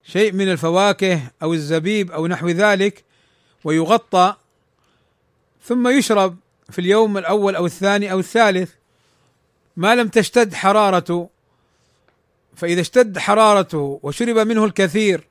[0.04, 3.04] شيء من الفواكه أو الزبيب أو نحو ذلك
[3.64, 4.36] ويغطى
[5.64, 6.38] ثم يشرب
[6.70, 8.72] في اليوم الأول أو الثاني أو الثالث.
[9.78, 11.30] ما لم تشتد حرارته
[12.56, 15.28] فإذا اشتد حرارته وشرب منه الكثير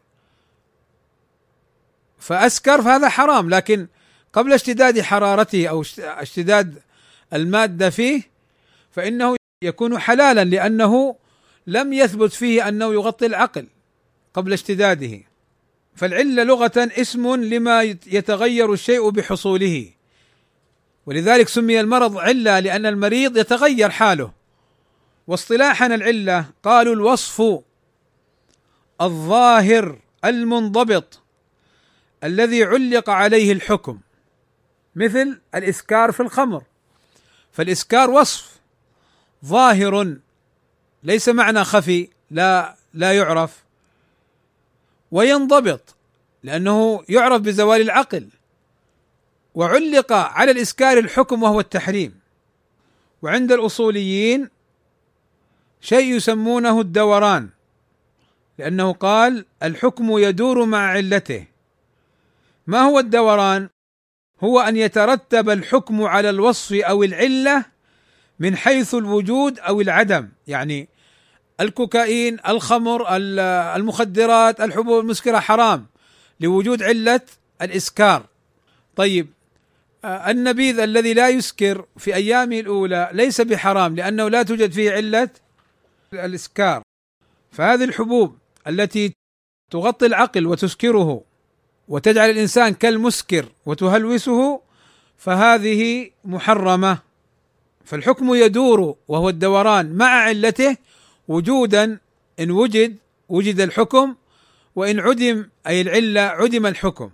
[2.19, 3.51] فأسكر فهذا حرام.
[3.51, 3.87] لكن
[4.33, 6.83] قبل اشتداد حرارته أو اشتداد
[7.33, 8.36] المادة فيه
[8.97, 11.17] فإنه يكون حلالا لأنه
[11.67, 13.67] لم يثبت فيه أنه يغطي العقل
[14.35, 15.21] قبل اشتداده.
[15.95, 19.91] فالعلة لغة اسم لما يتغير الشيء بحصوله.
[21.07, 24.33] ولذلك سمي المرض علة لأن المريض يتغير حاله.
[25.27, 27.63] واصطلاحا العلة قالوا الوصف
[29.01, 31.23] الظاهر المنضبط
[32.25, 33.99] الذي علق عليه الحكم
[34.95, 36.63] مثل الإسكار في الخمر.
[37.53, 38.56] فالإسكار وصف
[39.45, 40.17] ظاهر
[41.03, 43.65] ليس معنى خفي لا لا يعرف.
[45.11, 45.95] وينضبط
[46.43, 48.29] لأنه يعرف بزوال العقل.
[49.55, 52.21] وعلق على الإسكار الحكم وهو التحريم.
[53.23, 54.49] وعند الأصوليين
[55.81, 57.49] شيء يسمونه الدوران
[58.59, 61.47] لأنه قال الحكم يدور مع علته.
[62.67, 63.69] ما هو الدوران؟
[64.41, 67.65] هو أن يترتب الحكم على الوصف أو العلة
[68.39, 70.29] من حيث الوجود أو العدم.
[70.47, 70.89] يعني
[71.61, 73.07] الكوكايين الخمر
[73.77, 75.87] المخدرات الحبوب المسكرة حرام.
[76.41, 77.21] لوجود علة
[77.63, 78.27] الإسكار.
[78.97, 79.29] طيب
[80.05, 85.29] النبيذ الذي لا يسكر في أيامه الأولى ليس بحرام لأنه لا توجد فيه علة
[86.13, 86.83] الإسكار.
[87.53, 89.13] فهذه الحبوب التي
[89.71, 91.23] تغطي العقل وتسكره
[91.89, 94.61] وتجعل الإنسان كالمسكر وتهلوسه
[95.17, 96.99] فهذه محرمة.
[97.87, 100.77] فالحكم يدور وهو الدوران مع علته
[101.29, 101.99] وجودا
[102.41, 102.97] إن وجد
[103.29, 104.15] وجد الحكم
[104.77, 107.11] وإن عدم أي العلة عدم الحكم.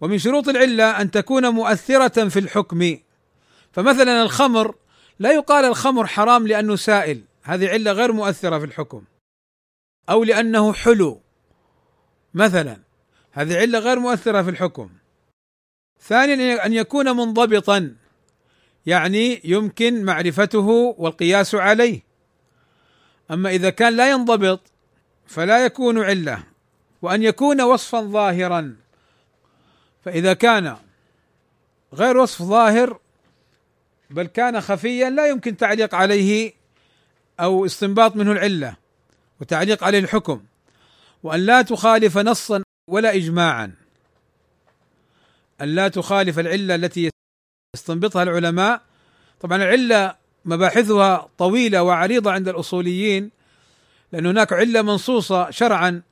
[0.00, 2.98] ومن شروط العلة أن تكون مؤثرة في الحكم.
[3.72, 4.74] فمثلا الخمر
[5.18, 9.04] لا يقال الخمر حرام لأنه سائل هذه علة غير مؤثرة في الحكم.
[10.10, 11.20] أو لأنه حلو.
[12.34, 12.78] مثلا
[13.32, 14.90] هذه علة غير مؤثرة في الحكم.
[16.00, 17.94] ثانيا أن يكون منضبطا.
[18.86, 22.02] يعني يمكن معرفته والقياس عليه.
[23.30, 24.60] أما إذا كان لا ينضبط
[25.26, 26.44] فلا يكون علة
[27.02, 28.76] وأن يكون وصفا ظاهرا.
[30.04, 30.76] فإذا كان
[31.94, 32.98] غير وصف ظاهر
[34.10, 36.52] بل كان خفيا لا يمكن تعليق عليه
[37.40, 38.76] أو استنباط منه العلة
[39.40, 40.42] وتعليق عليه الحكم
[41.22, 43.72] وأن لا تخالف نصا ولا اجماعا.
[45.60, 47.10] أن لا تخالف العلة التي
[47.74, 48.82] يستنبطها العلماء.
[49.40, 53.30] طبعا العلة مباحثها طويلة وعريضة عند الأصوليين
[54.12, 56.02] لأن هناك علة منصوصة شرعا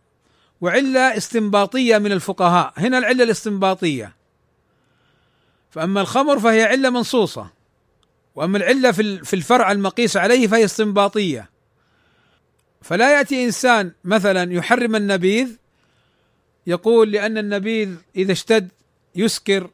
[0.60, 2.72] وعلة استنباطية من الفقهاء.
[2.76, 4.16] هنا العلة الاستنباطية.
[5.70, 7.50] فأما الخمر فهي علة منصوصة
[8.34, 11.50] وأما العلة في الفرع المقيس عليه فهي استنباطية.
[12.82, 15.56] فلا يأتي إنسان مثلا يحرم النبيذ
[16.66, 18.68] يقول لأن النبيذ إذا اشتد
[19.14, 19.70] يسكر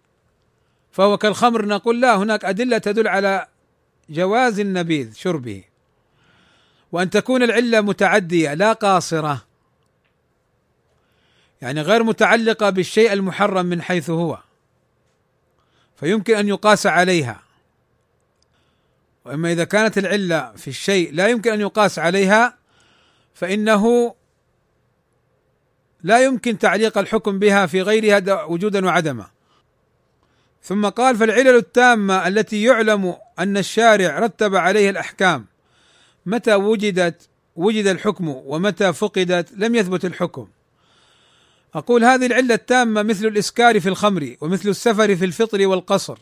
[0.98, 3.46] فهو كالخمر نقول لا هناك أدلة تدل على
[4.10, 5.64] جواز النبيذ شربه.
[6.92, 9.44] وأن تكون العلة متعدية لا قاصرة.
[11.62, 14.38] يعني غير متعلقة بالشيء المحرم من حيث هو.
[15.96, 17.42] فيمكن أن يقاس عليها.
[19.24, 22.58] وأما إذا كانت العلة في الشيء لا يمكن أن يقاس عليها
[23.34, 24.14] فإنه
[26.02, 29.37] لا يمكن تعليق الحكم بها في غيرها وجودا وعدما.
[30.68, 35.46] ثم قال فالعلل التامة التي يعلم أن الشارع رتب عليها الأحكام.
[36.26, 40.48] متى وجدت وجد الحكم ومتى فقدت لم يثبت الحكم.
[41.74, 46.18] أقول هذه العلة التامة مثل الإسكار في الخمر ومثل السفر في الفطر والقصر.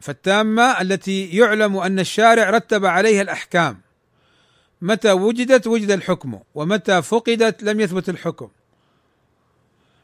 [0.00, 3.80] فالتامة التي يعلم أن الشارع رتب عليها الأحكام.
[4.82, 8.48] متى وجدت وجد الحكم ومتى فقدت لم يثبت الحكم.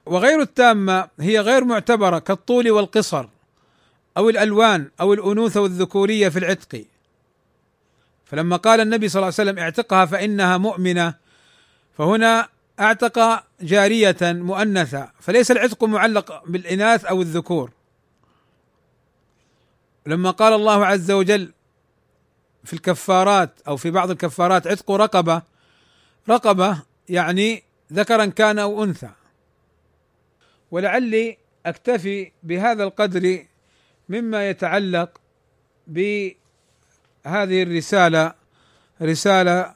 [0.08, 3.26] وغير التامة هي غير معتبرة كالطول والقصر
[4.16, 6.84] أو الألوان أو الانوثه والذكوريه في العتق.
[8.24, 11.14] فلما قال النبي صلى الله عليه وسلم اعتقها فإنها مؤمنة
[11.98, 12.48] فهنا
[12.80, 17.70] أعتق جارية مؤنثة فليس العتق معلق بالإناث أو الذكور.
[20.06, 21.52] لما قال الله عز وجل
[22.64, 25.42] في الكفارات أو في بعض الكفارات عتق رقبة
[26.28, 29.10] رقبة يعني ذكرا كان أو أنثى.
[30.70, 33.44] ولعلي أكتفي بهذا القدر
[34.08, 35.20] مما يتعلق
[35.86, 36.32] بهذه
[37.62, 38.32] الرسالة
[39.02, 39.74] رسالة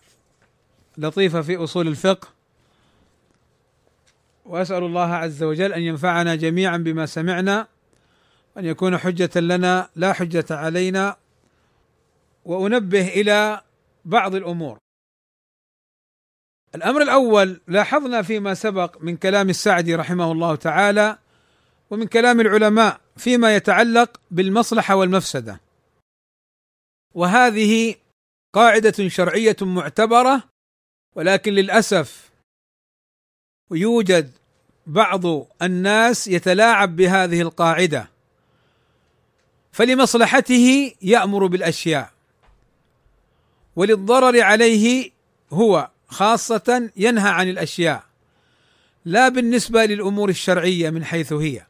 [0.98, 2.28] لطيفة في أصول الفقه.
[4.44, 7.66] وأسأل الله عز وجل أن ينفعنا جميعا بما سمعنا
[8.56, 11.16] وأن يكون حجة لنا لا حجة علينا
[12.44, 13.60] وأنبه إلى
[14.04, 14.81] بعض الأمور.
[16.74, 21.18] الأمر الأول لاحظنا فيما سبق من كلام السعدي رحمه الله تعالى
[21.90, 25.60] ومن كلام العلماء فيما يتعلق بالمصلحة والمفسدة.
[27.14, 27.94] وهذه
[28.54, 30.42] قاعدة شرعية معتبرة
[31.16, 32.30] ولكن للأسف
[33.70, 34.30] يوجد
[34.86, 38.08] بعض الناس يتلاعب بهذه القاعدة
[39.72, 42.10] فلمصلحته يأمر بالأشياء
[43.76, 45.10] وللضرر عليه
[45.50, 45.88] هو.
[46.12, 48.04] خاصة ينهى عن الأشياء
[49.04, 51.66] لا بالنسبة للأمور الشرعية من حيث هي.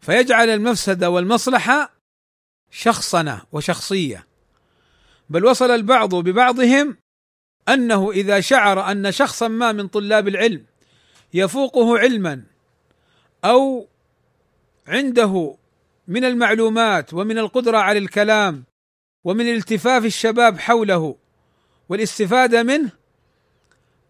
[0.00, 1.92] فيجعل المفسده والمصلحة
[2.70, 4.26] شخصنه وشخصية.
[5.30, 6.96] بل وصل البعض ببعضهم
[7.68, 10.64] أنه إذا شعر أن شخصا ما من طلاب العلم
[11.34, 12.42] يفوقه علما
[13.44, 13.88] أو
[14.86, 15.56] عنده
[16.08, 18.64] من المعلومات ومن القدرة على الكلام
[19.24, 21.16] ومن التفاف الشباب حوله
[21.88, 22.99] والاستفادة منه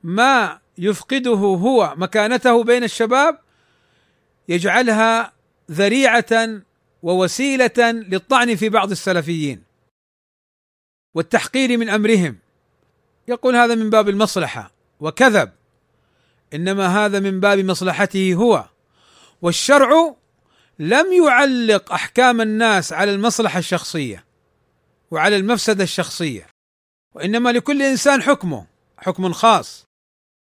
[0.03, 3.39] ما يفقده هو مكانته بين الشباب
[4.49, 5.33] يجعلها
[5.71, 6.61] ذريعة
[7.03, 9.63] ووسيلة للطعن في بعض السلفيين
[11.15, 12.37] والتحقير من أمرهم.
[13.29, 15.53] يقول هذا من باب المصلحة وكذب.
[16.55, 18.65] إنما هذا من باب مصلحته هو.
[19.43, 20.15] والشرع
[20.79, 24.25] لم يعلق أحكام الناس على المصلحة الشخصية
[25.11, 26.47] وعلى المفسدة الشخصية
[27.15, 28.67] وإنما لكل إنسان حكمه
[28.99, 29.90] حكم خاص.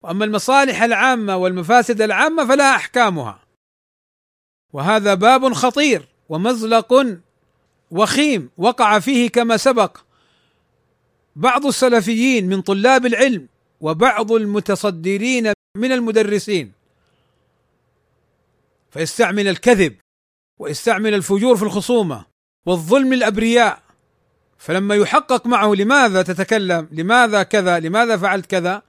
[0.07, 3.39] واما المصالح العامة والمفاسد العامة فلها أحكامها
[4.73, 7.17] وهذا باب خطير ومزلق
[7.91, 9.97] وخيم وقع فيه كما سبق
[11.35, 13.47] بعض السلفيين من طلاب العلم
[13.81, 16.71] وبعض المتصدرين من المدرسين
[18.91, 19.95] فيستعمل الكذب
[20.59, 22.25] ويستعمل الفجور في الخصومة
[22.65, 23.81] والظلم الابرياء
[24.57, 28.86] فلما يحقق معه لماذا تتكلم؟ لماذا كذا؟ لماذا فعلت كذا؟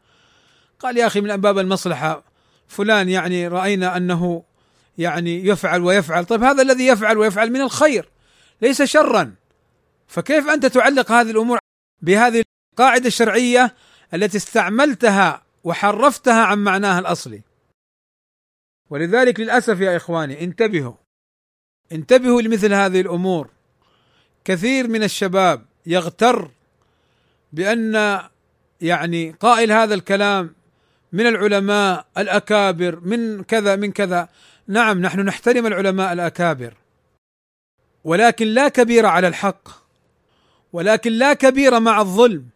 [0.81, 2.25] قال يا أخي من باب المصلحة
[2.69, 4.45] فلان يعني رأينا أنه
[4.99, 8.09] يعني يفعل ويفعل، طيب هذا الذي يفعل ويفعل من الخير
[8.63, 9.35] ليس شرا.
[10.07, 11.59] فكيف أنت تعلق هذه الأمور
[12.03, 13.75] بهذه القاعدة الشرعية
[14.15, 17.43] التي استعملتها وحرفتها عن معناها الأصلي؟
[18.91, 20.95] ولذلك للأسف يا إخواني انتبهوا
[21.93, 23.51] انتبهوا لمثل هذه الأمور.
[24.45, 26.51] كثير من الشباب يغتر
[27.53, 28.21] بأن
[28.81, 30.55] يعني قائل هذا الكلام
[31.13, 34.29] من العلماء الأكابر من كذا من كذا.
[34.69, 36.75] نعم نحن نحترم العلماء الأكابر.
[38.05, 39.69] ولكن لا كبير على الحق.
[40.73, 42.49] ولكن لا كبير مع الظلم.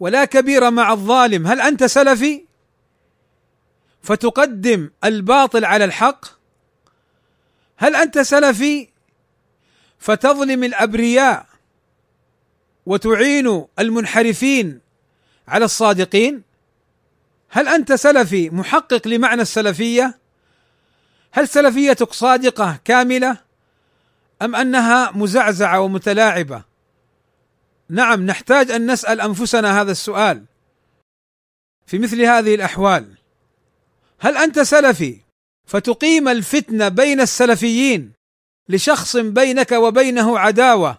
[0.00, 1.46] ولا كبير مع الظالم.
[1.46, 2.44] هل أنت سلفي؟
[4.02, 6.26] فتقدم الباطل على الحق.
[7.76, 8.88] هل أنت سلفي؟
[9.98, 11.46] فتظلم الأبرياء
[12.86, 14.80] وتعين المنحرفين
[15.48, 16.47] على الصادقين.
[17.50, 20.18] هل أنت سلفي محقق لمعنى السلفية؟
[21.32, 23.36] هل سلفيتك صادقة كاملة؟
[24.42, 26.62] أم أنها مزعزعة ومتلاعبة؟
[27.88, 30.44] نعم نحتاج أن نسأل أنفسنا هذا السؤال
[31.86, 33.14] في مثل هذه الأحوال.
[34.18, 35.20] هل أنت سلفي
[35.66, 38.12] فتقيم الفتنة بين السلفيين
[38.68, 40.98] لشخص بينك وبينه عداوة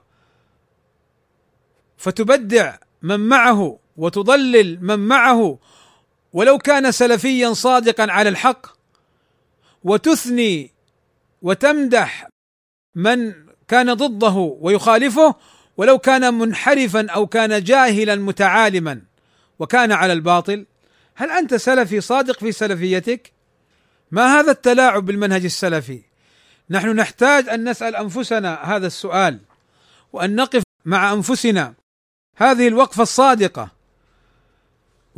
[1.98, 5.60] فتبدع من معه وتضلل من معه
[6.34, 8.68] ولو كان سلفيا صادقا على الحق
[9.84, 10.72] وتثني
[11.42, 12.28] وتمدح
[12.96, 13.34] من
[13.68, 15.36] كان ضده ويخالفه
[15.78, 19.02] ولو كان منحرفا أو كان جاهلا متعالما
[19.60, 20.66] وكان على الباطل
[21.16, 23.34] هل أنت سلفي صادق في سلفيتك؟
[24.12, 26.02] ما هذا التلاعب بالمنهج السلفي؟
[26.70, 29.40] نحن نحتاج أن نسأل أنفسنا هذا السؤال
[30.14, 31.74] وأن نقف مع أنفسنا
[32.36, 33.79] هذه الوقفة الصادقة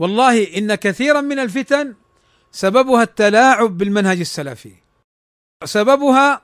[0.02, 1.96] والله إن كثيرا من الفتن
[2.52, 4.74] سببها التلاعب بالمنهج السلفي.
[5.66, 6.42] سببها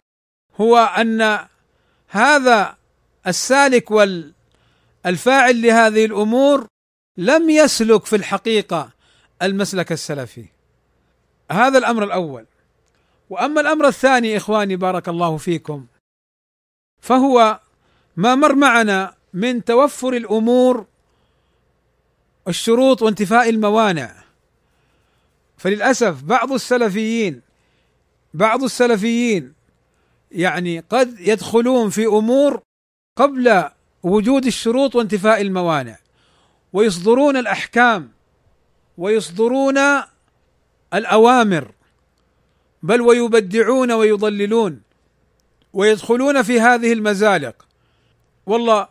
[0.55, 1.39] هو أن
[2.08, 2.78] هذا
[3.28, 6.68] السالك والفاعل لهذه الأمور
[7.18, 8.91] لم يسلك في الحقيقة
[9.41, 10.45] المسلك السلفي.
[11.51, 12.45] هذا الأمر الأول.
[13.30, 15.86] وأما الأمر الثاني إخواني بارك الله فيكم
[17.01, 17.60] فهو
[18.18, 20.86] ما مر معنا من توفر الأمور
[22.48, 24.16] الشروط وانتفاء الموانع.
[25.58, 27.41] فللأسف بعض السلفيين
[28.34, 29.54] بعض السلفيين
[30.32, 32.62] يعني قد يدخلون في أمور
[33.16, 33.70] قبل
[34.04, 35.98] وجود الشروط وانتفاء الموانع
[36.74, 38.12] ويصدرون الأحكام
[38.98, 39.78] ويصدرون
[40.93, 41.72] الأوامر
[42.84, 44.82] بل ويبدعون ويضللون
[45.74, 47.66] ويدخلون في هذه المزالق.
[48.45, 48.88] والله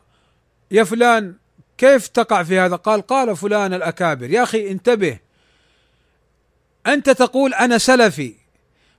[0.70, 1.34] يا فلان
[1.78, 5.18] كيف تقع في هذا؟ قال قال فلان الأكابر يا أخي انتبه
[6.86, 8.34] أنت تقول أنا سلفي.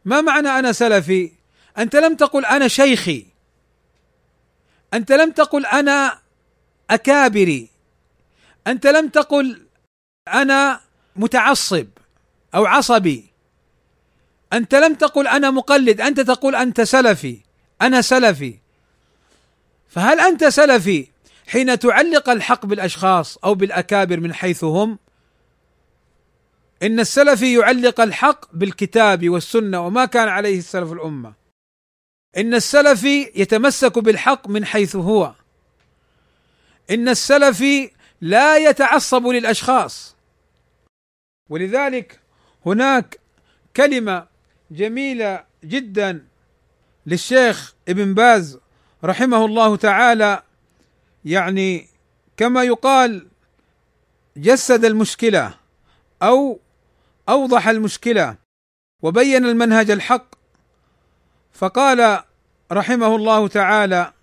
[0.05, 1.31] ما معنى أنا سلفي؟
[1.77, 3.25] أنت لم تقل أنا شيخي.
[4.93, 6.19] أنت لم تقل أنا
[6.89, 7.69] أكابري.
[8.67, 9.61] أنت لم تقل
[10.27, 10.81] أنا
[11.15, 11.87] متعصب
[12.55, 13.25] أو عصبي.
[14.53, 17.39] أنت لم تقل أنا مقلد أنت تقول أنت سلفي
[17.81, 18.55] أنا سلفي.
[19.89, 21.07] فهل أنت سلفي؟
[21.47, 24.99] حين تعلق الحق بالأشخاص أو بالأكابر من حيث هم
[26.83, 31.33] إن السلفي يعلق الحق بالكتاب والسنة وما كان عليه السلف الأمة.
[32.37, 35.33] إن السلفي يتمسك بالحق من حيث هو.
[36.91, 37.91] إن السلفي
[38.21, 40.15] لا يتعصب للأشخاص.
[41.49, 42.19] ولذلك
[42.65, 43.19] هناك
[43.75, 44.27] كلمة
[44.71, 46.27] جميلة جدا
[47.05, 48.59] للشيخ ابن باز
[49.03, 50.43] رحمه الله تعالى
[51.27, 51.87] يعني
[52.37, 53.27] كما يقال
[54.37, 55.53] جسد المشكلة
[56.23, 56.59] أو
[57.29, 58.35] أوضح المشكلة
[59.03, 60.25] وبين المنهج الحق.
[61.53, 62.23] فقال
[62.71, 64.13] رحمه الله تعالى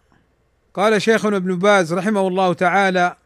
[0.75, 3.17] قال شيخنا ابن باز رحمه الله تعالى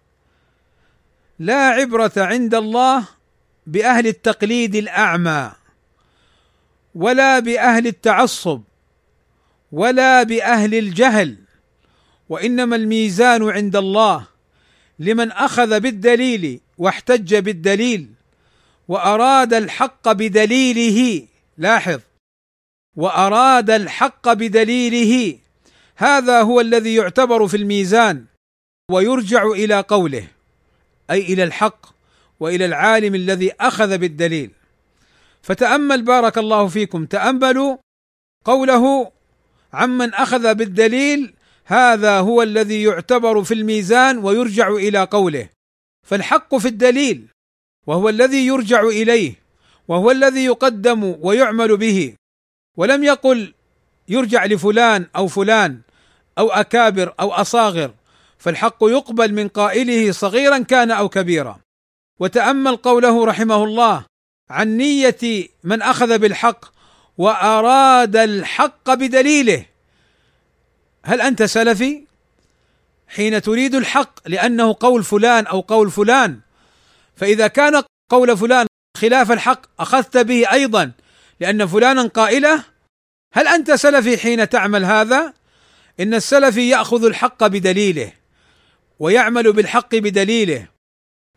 [1.38, 3.08] لا عبرة عند الله
[3.66, 5.52] بأهل التقليد الأعمى
[6.94, 8.62] ولا بأهل التعصب
[9.72, 11.47] ولا بأهل الجهل
[12.28, 14.26] وإنما الميزان عند الله
[14.98, 18.08] لمن أخذ بالدليل واحتج بالدليل
[18.88, 21.26] وأراد الحق بدليله.
[21.58, 22.00] لاحظ.
[22.96, 25.38] وأراد الحق بدليله.
[25.96, 28.24] هذا هو الذي يعتبر في الميزان
[28.90, 30.28] ويرجع إلى قوله
[31.10, 31.86] أي إلى الحق
[32.40, 34.50] وإلى العالم الذي أخذ بالدليل.
[35.42, 37.76] فتأمل بارك الله فيكم تأملوا
[38.44, 39.12] قوله
[39.72, 41.34] عمن أخذ بالدليل
[41.68, 45.48] هذا هو الذي يعتبر في الميزان ويرجع إلى قوله
[46.06, 47.28] فالحق في الدليل
[47.86, 49.34] وهو الذي يرجع إليه
[49.88, 52.14] وهو الذي يقدم ويعمل به
[52.76, 53.54] ولم يقل
[54.08, 55.80] يرجع لفلان أو فلان
[56.38, 57.90] أو أكابر أو أصاغر
[58.38, 61.58] فالحق يقبل من قائله صغيرا كان أو كبيرا.
[62.20, 64.04] وتأمل قوله رحمه الله
[64.50, 66.64] عن نية من أخذ بالحق
[67.18, 69.64] وأراد الحق بدليله.
[71.08, 72.04] هل أنت سلفي؟
[73.08, 76.40] حين تريد الحق لأنه قول فلان أو قول فلان.
[77.16, 80.92] فإذا كان قول فلان خلاف الحق أخذت به أيضا
[81.40, 82.64] لأن فلانا قائلة.
[83.34, 85.34] هل أنت سلفي حين تعمل هذا؟
[86.00, 88.12] إن السلفي يأخذ الحق بدليله
[88.98, 90.68] ويعمل بالحق بدليله.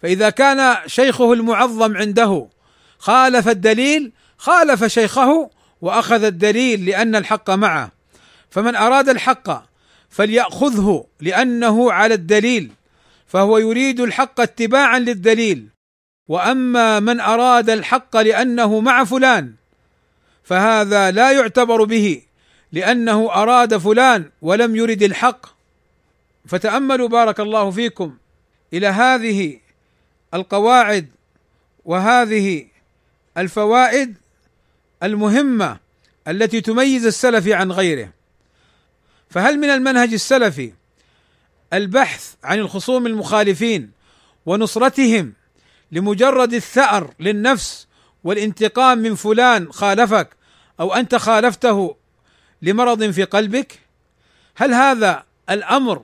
[0.01, 2.49] فإذا كان شيخه المعظم عنده
[2.99, 5.49] خالف الدليل خالف شيخه
[5.81, 8.00] وأخذ الدليل لأن الحق معه.
[8.51, 9.63] فمن أراد الحق
[10.09, 12.71] فليأخذه لأنه على الدليل
[13.27, 15.67] فهو يريد الحق اتباعا للدليل.
[16.27, 19.53] وأما من أراد الحق لأنه مع فلان
[20.43, 22.21] فهذا لا يعتبر به
[22.71, 25.45] لأنه أراد فلان ولم يرد الحق.
[26.47, 28.17] فتأملوا بارك الله فيكم
[28.73, 29.59] إلى هذه
[30.33, 31.07] القواعد
[31.85, 32.67] وهذه
[33.37, 34.15] الفوائد
[35.03, 35.77] المهمة
[36.27, 38.20] التي تميز السلف عن غيره.
[39.31, 40.73] فهل من المنهج السلفي
[41.73, 43.91] البحث عن الخصوم المخالفين
[44.45, 45.33] ونصرتهم
[45.91, 47.87] لمجرد الثأر للنفس
[48.23, 50.29] والانتقام من فلان خالفك
[50.79, 51.95] أو أنت خالفته
[52.61, 53.79] لمرض في قلبك؟
[54.55, 56.03] هل هذا الأمر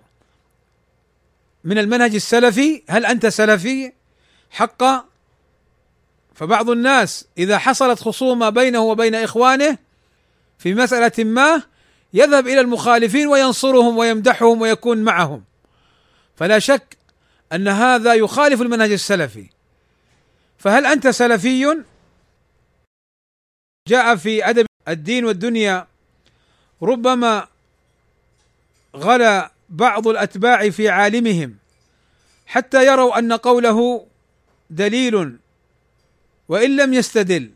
[1.64, 3.94] من المنهج السلفي؟ هل أنت سلفي؟
[4.52, 5.06] حقا
[6.36, 9.78] فبعض الناس إذا حصلت خصومة بينه وبين إخوانه
[10.58, 11.62] في مسألة ما
[12.14, 15.44] يذهب إلى المخالفين وينصرهم ويمدحهم ويكون معهم.
[16.36, 16.98] فلا شك
[17.54, 19.50] أن هذا يخالف المنهج السلفي.
[20.58, 21.84] فهل أنت سلفي؟
[23.88, 25.88] جاء في أدب الدين والدنيا
[26.82, 27.48] ربما
[28.96, 31.56] غلا بعض الأتباع في عالمهم
[32.46, 34.08] حتى يروا أن قوله
[34.70, 35.38] دليل
[36.50, 37.52] وإن لم يستدل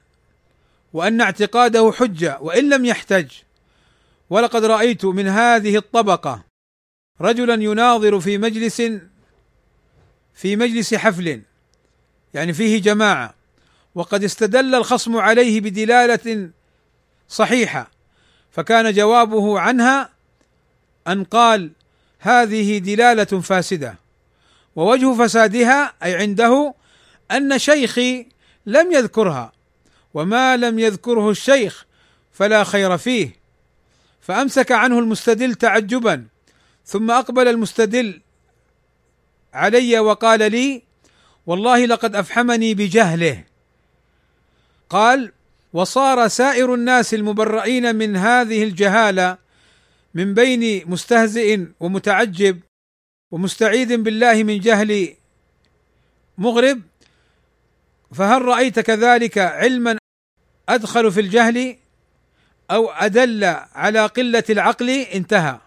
[0.93, 3.31] وأن اعتقاده حجة وإن لم يحتج
[4.31, 6.43] ولقد رأيت من هذه الطبقة
[7.21, 8.81] رجلا يناظر في مجلس
[10.33, 11.41] في مجلس حفل
[12.33, 13.33] يعني فيه جماعة
[13.95, 16.49] وقد استدل الخصم عليه بدلالة
[17.27, 17.91] صحيحة
[18.51, 20.09] فكان جوابه عنها
[21.07, 21.71] أن قال
[22.19, 23.95] هذه دلالة فاسدة
[24.75, 26.73] ووجه فسادها أي عنده
[27.31, 28.27] أن شيخي
[28.65, 29.51] لم يذكرها
[30.13, 31.85] وما لم يذكره الشيخ
[32.31, 33.40] فلا خير فيه.
[34.21, 36.27] فأمسك عنه المستدل تعجبا
[36.85, 38.21] ثم أقبل المستدل
[39.53, 40.83] علي وقال لي
[41.45, 43.43] والله لقد أفحمني بجهله.
[44.89, 45.31] قال
[45.73, 49.37] وصار سائر الناس المبرئين من هذه الجهالة
[50.13, 52.59] من بين مستهزئ ومتعجب
[53.31, 55.15] ومستعيذ بالله من جهل
[56.37, 56.81] مغرب
[58.13, 59.97] فهل رأيت كذلك علما
[60.69, 61.77] أدخل في الجهل؟
[62.71, 63.43] أو أدل
[63.75, 65.57] على قلة العقل انتهى.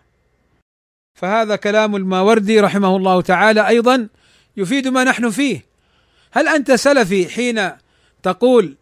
[1.14, 4.08] فهذا كلام الماوردي رحمه الله تعالى أيضا
[4.56, 5.66] يفيد ما نحن فيه.
[6.32, 7.70] هل أنت سلفي حين
[8.22, 8.76] تقول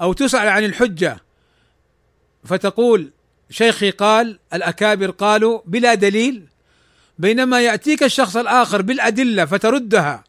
[0.00, 1.18] أو تسأل عن الحجة
[2.44, 3.10] فتقول
[3.50, 6.46] شيخي قال الأكابر قالوا بلا دليل؟
[7.18, 10.24] بينما يأتيك الشخص الآخر بالأدلة فتردها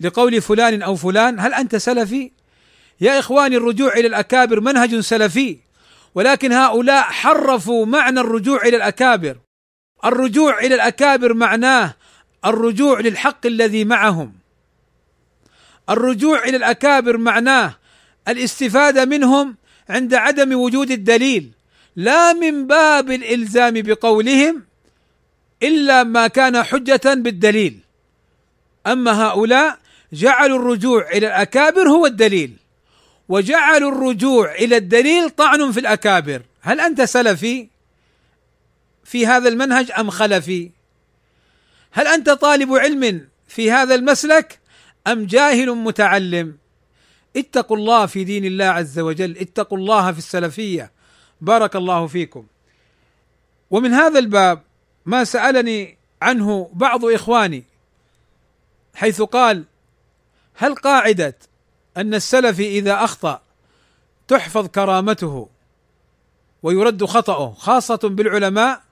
[0.00, 2.30] لقول فلان أو فلان هل أنت سلفي؟
[3.00, 5.63] يا إخواني الرجوع إلى الأكابر منهج سلفي.
[6.14, 9.36] ولكن هؤلاء حرفوا معنى الرجوع إلى الأكابر.
[10.04, 11.94] الرجوع إلى الأكابر معناه
[12.44, 14.32] الرجوع للحق الذي معهم.
[15.90, 17.76] الرجوع إلى الأكابر معناه
[18.28, 19.56] الاستفادة منهم
[19.88, 21.50] عند عدم وجود الدليل
[21.96, 24.62] لا من باب الإلزام بقولهم
[25.62, 27.80] إلا ما كان حجة بالدليل.
[28.86, 29.78] أما هؤلاء
[30.12, 32.56] جعلوا الرجوع إلى الأكابر هو الدليل.
[33.28, 36.42] وجعلوا الرجوع إلى الدليل طعن في الأكابر.
[36.60, 37.68] هل أنت سلفي
[39.04, 40.70] في هذا المنهج أم خلفي؟
[41.92, 44.58] هل أنت طالب علم في هذا المسلك
[45.06, 46.56] أم جاهل متعلم؟
[47.36, 50.92] اتقوا الله في دين الله عز وجل اتقوا الله في السلفية.
[51.40, 52.46] بارك الله فيكم.
[53.70, 54.62] ومن هذا الباب
[55.06, 57.64] ما سألني عنه بعض إخواني
[58.94, 59.64] حيث قال
[60.54, 61.36] هل قاعدة
[61.96, 63.40] أن السلفي إذا أخطأ
[64.28, 65.48] تحفظ كرامته
[66.62, 68.82] ويرد خطأه خاصة بالعلماء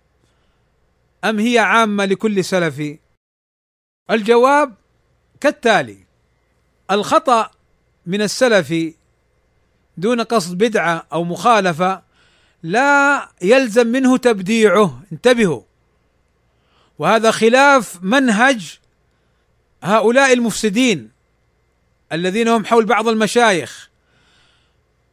[1.24, 2.98] أم هي عامة لكل سلفي؟
[4.10, 4.74] الجواب
[5.40, 5.98] كالتالي:
[6.90, 7.50] الخطأ
[8.06, 8.94] من السلف
[9.96, 12.02] دون قصد بدعة أو مخالفة
[12.62, 15.62] لا يلزم منه تبديعه انتبهوا
[16.98, 18.78] وهذا خلاف منهج
[19.82, 21.10] هؤلاء المفسدين
[22.12, 23.90] الذين هم حول بعض المشايخ.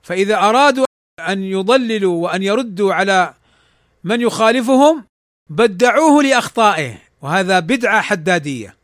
[0.03, 0.85] فإذا أرادوا
[1.19, 3.33] أن يضللوا وأن يردوا على
[4.03, 5.05] من يخالفهم
[5.49, 8.75] بدعوه لأخطائه وهذا بدعة حدادية.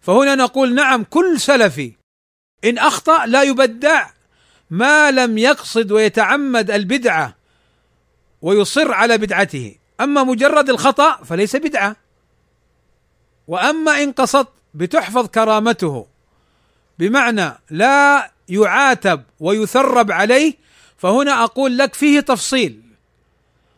[0.00, 1.92] فهنا نقول نعم كل سلفي
[2.64, 4.10] إن أخطأ لا يبدع
[4.70, 7.34] ما لم يقصد ويتعمد البدعة
[8.42, 9.76] ويصر على بدعته.
[10.00, 11.96] أما مجرد الخطأ فليس بدعة.
[13.48, 16.06] وأما إن قصد بتحفظ كرامته
[16.98, 20.54] بمعنى لا يعاتب ويثرب عليه
[20.96, 22.82] فهنا أقول لك فيه تفصيل.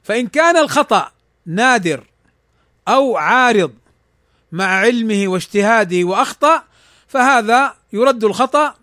[0.02, 1.12] فإن كان الخطأ
[1.46, 2.04] نادر
[2.88, 3.74] أو عارض
[4.52, 6.64] مع علمه واجتهاده وأخطأ
[7.08, 8.74] فهذا يرد الخطأ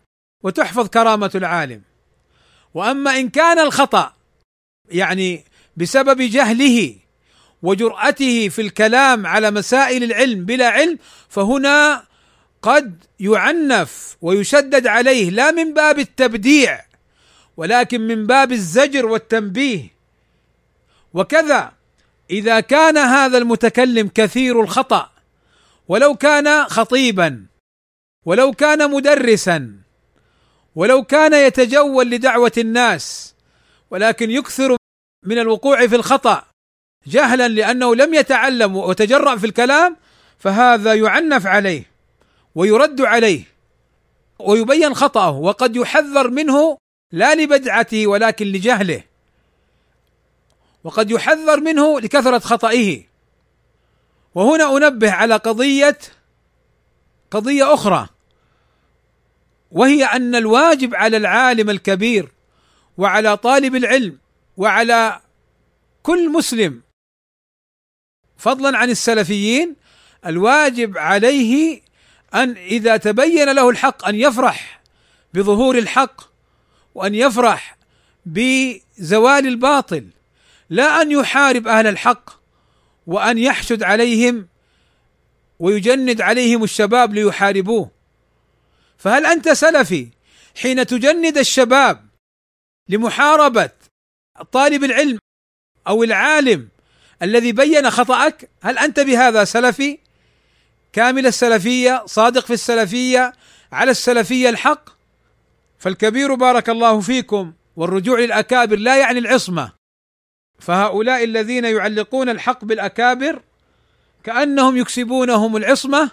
[0.43, 1.81] وتحفظ كرامة العالم.
[2.73, 4.13] وأما إن كان الخطأ
[4.89, 5.45] يعني
[5.77, 6.95] بسبب جهله
[7.61, 10.97] وجرأته في الكلام على مسائل العلم بلا علم
[11.29, 12.03] فهنا
[12.61, 16.85] قد يعنف ويشدد عليه لا من باب التبديع
[17.57, 19.97] ولكن من باب الزجر والتنبيه.
[21.13, 21.71] وكذا
[22.29, 25.09] إذا كان هذا المتكلم كثير الخطأ
[25.87, 27.45] ولو كان خطيبا
[28.25, 29.73] ولو كان مدرسا
[30.75, 33.35] ولو كان يتجول لدعوة الناس
[33.91, 34.77] ولكن يكثر
[35.25, 36.45] من الوقوع في الخطأ
[37.07, 39.97] جهلا لأنه لم يتعلم وتجرأ في الكلام
[40.39, 41.96] فهذا يعنف عليه.
[42.57, 43.43] ويرد عليه
[44.39, 46.77] ويبين خطأه وقد يحذر منه
[47.11, 49.03] لا لبدعته ولكن لجهله.
[50.83, 53.03] وقد يحذر منه لكثرة خطئه.
[54.35, 55.97] وهنا أنبه على قضية
[57.31, 58.07] قضية أخرى.
[59.71, 62.31] وهي أن الواجب على العالم الكبير
[62.97, 64.17] وعلى طالب العلم
[64.57, 65.21] وعلى
[66.03, 66.81] كل مسلم
[68.37, 69.75] فضلا عن السلفيين
[70.25, 71.86] الواجب عليه
[72.43, 74.81] أن إذا تبين له الحق أن يفرح
[75.33, 76.21] بظهور الحق
[76.95, 77.77] وأن يفرح
[78.25, 80.07] بزوال الباطل
[80.69, 82.29] لا أن يحارب أهل الحق
[83.07, 84.47] وأن يحشد عليهم
[85.59, 87.91] ويجند عليهم الشباب ليحاربوه
[88.97, 90.07] فهل أنت سلفي
[90.61, 92.07] حين تجند الشباب
[92.89, 93.69] لمحاربة
[94.51, 95.19] طالب العلم
[95.87, 96.69] أو العالم
[97.21, 99.99] الذي بين خطأك هل أنت بهذا سلفي؟
[100.97, 103.33] كامل السلفية صادق في السلفية
[103.71, 104.89] على السلفية الحق.
[105.77, 109.71] فالكبير بارك الله فيكم والرجوع للأكابر لا يعني العصمة.
[110.59, 113.41] فهؤلاء الذين يعلقون الحق بالأكابر
[114.23, 116.11] كأنهم يكسبونهم العصمة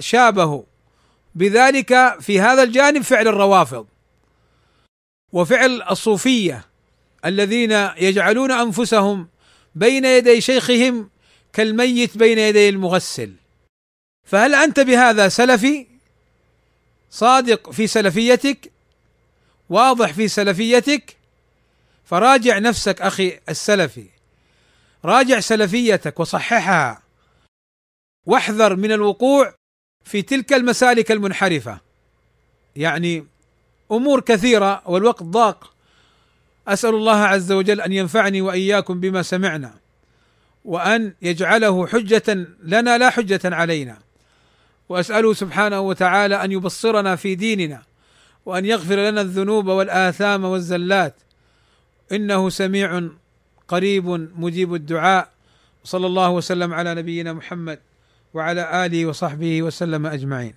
[0.00, 0.62] شابهوا.
[1.34, 3.86] بذلك في هذا الجانب فعل الروافض.
[5.32, 6.64] وفعل الصوفية
[7.24, 9.28] الذين يجعلون أنفسهم
[9.74, 11.10] بين يدي شيخهم
[11.52, 13.39] كالميت بين يدي المغسل.
[14.30, 15.86] فهل أنت بهذا سلفي؟
[17.10, 18.72] صادق في سلفيتك؟
[19.68, 21.16] واضح في سلفيتك؟
[22.04, 24.06] فراجع نفسك أخي السلفي.
[25.04, 27.02] راجع سلفيتك وصححها.
[28.26, 29.54] واحذر من الوقوع
[30.04, 31.80] في تلك المسالك المنحرفة.
[32.76, 33.26] يعني
[33.92, 35.74] أمور كثيرة والوقت ضاق.
[36.68, 39.74] أسأل الله عز وجل أن ينفعني وإياكم بما سمعنا.
[40.64, 44.09] وأن يجعله حجة لنا لا حجة علينا.
[44.90, 47.82] وأسأله سبحانه وتعالى أن يبصرنا في ديننا
[48.46, 51.14] وأن يغفر لنا الذنوب والآثام والزلات.
[52.12, 53.08] إنه سميع
[53.68, 55.28] قريب مجيب الدعاء.
[55.84, 57.78] صلى الله وسلم على نبينا محمد
[58.34, 60.54] وعلى آله وصحبه وسلم أجمعين.